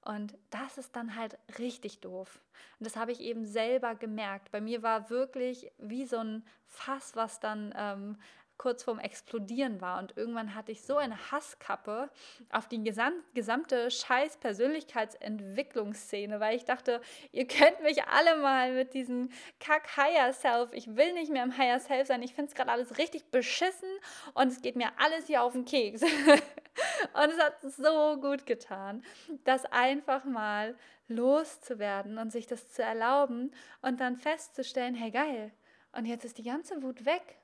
Und 0.04 0.36
das 0.50 0.76
ist 0.76 0.94
dann 0.96 1.16
halt 1.16 1.38
richtig 1.58 2.00
doof. 2.00 2.40
Und 2.78 2.86
das 2.86 2.96
habe 2.96 3.10
ich 3.10 3.20
eben 3.20 3.46
selber 3.46 3.94
gemerkt. 3.94 4.50
Bei 4.50 4.60
mir 4.60 4.82
war 4.82 5.08
wirklich 5.08 5.72
wie 5.78 6.04
so 6.04 6.18
ein 6.18 6.44
Fass, 6.66 7.16
was 7.16 7.40
dann 7.40 7.74
ähm, 7.76 8.18
kurz 8.58 8.84
vorm 8.84 8.98
Explodieren 8.98 9.80
war. 9.80 9.98
Und 9.98 10.16
irgendwann 10.16 10.54
hatte 10.54 10.72
ich 10.72 10.82
so 10.82 10.96
eine 10.96 11.30
Hasskappe 11.30 12.10
auf 12.50 12.68
die 12.68 12.82
gesamte 12.82 13.90
scheiß 13.90 14.38
Persönlichkeitsentwicklungsszene, 14.38 16.40
weil 16.40 16.56
ich 16.56 16.64
dachte, 16.64 17.00
ihr 17.32 17.46
könnt 17.46 17.82
mich 17.82 18.04
alle 18.04 18.36
mal 18.36 18.72
mit 18.72 18.94
diesem 18.94 19.30
Kack 19.60 19.96
Higher 19.96 20.32
Self, 20.32 20.70
ich 20.72 20.96
will 20.96 21.12
nicht 21.14 21.30
mehr 21.30 21.44
im 21.44 21.56
Higher 21.56 21.80
Self 21.80 22.08
sein, 22.08 22.22
ich 22.22 22.34
finde 22.34 22.50
es 22.50 22.54
gerade 22.54 22.70
alles 22.70 22.98
richtig 22.98 23.30
beschissen 23.30 23.88
und 24.34 24.48
es 24.48 24.62
geht 24.62 24.76
mir 24.76 24.88
alles 24.98 25.26
hier 25.26 25.42
auf 25.42 25.52
den 25.52 25.64
Keks. 25.64 26.02
und 26.02 27.30
es 27.30 27.38
hat 27.38 27.60
so 27.62 28.20
gut 28.20 28.46
getan, 28.46 29.04
das 29.44 29.64
einfach 29.66 30.24
mal 30.24 30.76
loszuwerden 31.08 32.18
und 32.18 32.32
sich 32.32 32.46
das 32.46 32.72
zu 32.72 32.82
erlauben 32.82 33.52
und 33.82 34.00
dann 34.00 34.16
festzustellen, 34.16 34.94
hey 34.94 35.10
geil, 35.10 35.52
und 35.94 36.06
jetzt 36.06 36.24
ist 36.24 36.38
die 36.38 36.42
ganze 36.42 36.82
Wut 36.82 37.04
weg. 37.04 37.38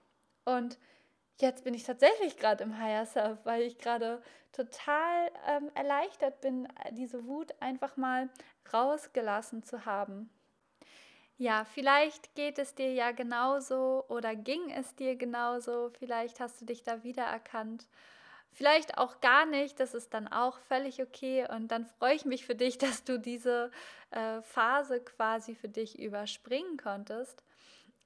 Und 0.45 0.79
jetzt 1.41 1.65
bin 1.65 1.75
ich 1.75 1.85
tatsächlich 1.85 2.37
gerade 2.37 2.65
im 2.65 2.79
Higher 2.79 3.07
Self, 3.07 3.39
weil 3.45 3.63
ich 3.63 3.79
gerade 3.79 4.23
total 4.53 5.31
ähm, 5.49 5.71
erleichtert 5.75 6.41
bin, 6.41 6.69
diese 6.93 7.27
Wut 7.27 7.53
einfach 7.61 7.97
mal 7.97 8.29
rausgelassen 8.73 9.63
zu 9.63 9.87
haben. 9.87 10.31
Ja, 11.41 11.65
vielleicht 11.65 12.35
geht 12.35 12.59
es 12.59 12.75
dir 12.75 12.93
ja 12.93 13.13
genauso 13.13 14.05
oder 14.09 14.37
ging 14.37 14.71
es 14.71 14.95
dir 14.95 15.17
genauso. 15.17 15.91
Vielleicht 15.99 16.39
hast 16.39 16.61
du 16.61 16.67
dich 16.67 16.83
da 16.83 17.03
wiedererkannt. 17.03 17.87
Vielleicht 18.53 18.99
auch 18.99 19.21
gar 19.21 19.47
nicht, 19.47 19.81
das 19.81 19.95
ist 19.95 20.13
dann 20.13 20.29
auch 20.29 20.59
völlig 20.59 21.01
okay. 21.01 21.47
Und 21.49 21.69
dann 21.69 21.87
freue 21.87 22.15
ich 22.15 22.27
mich 22.27 22.45
für 22.45 22.55
dich, 22.55 22.77
dass 22.79 23.05
du 23.05 23.19
diese 23.19 23.71
äh, 24.11 24.43
Phase 24.43 25.01
quasi 25.01 25.55
für 25.55 25.69
dich 25.69 25.99
überspringen 25.99 26.77
konntest. 26.77 27.43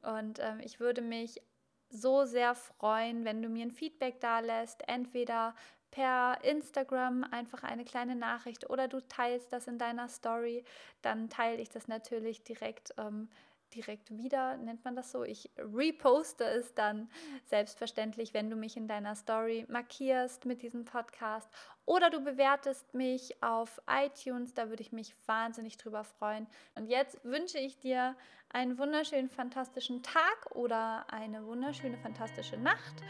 Und 0.03 0.39
ähm, 0.39 0.61
ich 0.61 0.79
würde 0.79 1.03
mich 1.03 1.43
so 1.95 2.25
sehr 2.25 2.55
freuen, 2.55 3.25
wenn 3.25 3.41
du 3.41 3.49
mir 3.49 3.65
ein 3.65 3.71
Feedback 3.71 4.21
da 4.21 4.41
lässt, 4.41 4.87
entweder 4.89 5.55
per 5.91 6.43
Instagram 6.43 7.25
einfach 7.31 7.63
eine 7.63 7.85
kleine 7.85 8.17
Nachricht 8.17 8.69
oder 8.69 8.89
du 8.89 9.01
teilst 9.01 9.53
das 9.53 9.69
in 9.69 9.79
deiner 9.79 10.09
Story, 10.09 10.65
dann 11.03 11.31
teile 11.31 11.63
ich 11.63 11.71
das 11.71 11.87
natürlich 11.87 12.43
direkt 12.43 12.93
ähm, 12.99 13.29
direkt 13.75 14.17
wieder, 14.17 14.57
nennt 14.57 14.85
man 14.85 14.97
das 14.97 15.11
so. 15.11 15.25
Ich 15.25 15.51
reposte 15.59 16.45
es 16.45 16.75
dann 16.75 17.09
selbstverständlich, 17.47 18.35
wenn 18.35 18.51
du 18.51 18.57
mich 18.57 18.77
in 18.77 18.89
deiner 18.89 19.15
Story 19.15 19.67
markierst 19.69 20.45
mit 20.45 20.63
diesem 20.63 20.85
Podcast 20.85 21.49
oder 21.87 22.11
du 22.11 22.21
bewertest 22.21 22.95
mich 22.95 23.43
auf 23.43 23.81
iTunes, 23.89 24.55
da 24.55 24.69
würde 24.69 24.83
ich 24.83 24.93
mich 24.93 25.15
wahnsinnig 25.27 25.77
drüber 25.77 26.05
freuen. 26.05 26.47
Und 26.75 26.87
jetzt 26.87 27.23
wünsche 27.25 27.59
ich 27.59 27.79
dir 27.79 28.17
einen 28.55 28.79
wunderschönen, 28.79 29.29
fantastischen 29.29 30.03
Tag 30.03 30.51
oder 30.53 31.05
eine 31.13 31.45
wunderschöne, 31.45 31.99
fantastische 31.99 32.57
Nacht, 32.57 33.03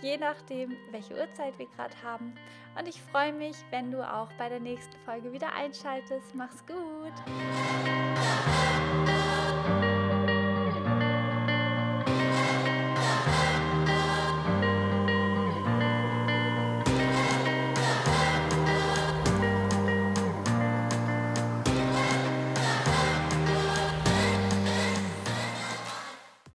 je 0.00 0.16
nachdem, 0.16 0.76
welche 0.92 1.14
Uhrzeit 1.14 1.58
wir 1.58 1.66
gerade 1.66 2.00
haben. 2.02 2.34
Und 2.78 2.88
ich 2.88 3.02
freue 3.02 3.32
mich, 3.32 3.56
wenn 3.70 3.90
du 3.90 4.00
auch 4.08 4.32
bei 4.38 4.48
der 4.48 4.60
nächsten 4.60 4.96
Folge 5.04 5.32
wieder 5.32 5.52
einschaltest. 5.52 6.34
Mach's 6.34 6.64
gut! 6.66 7.12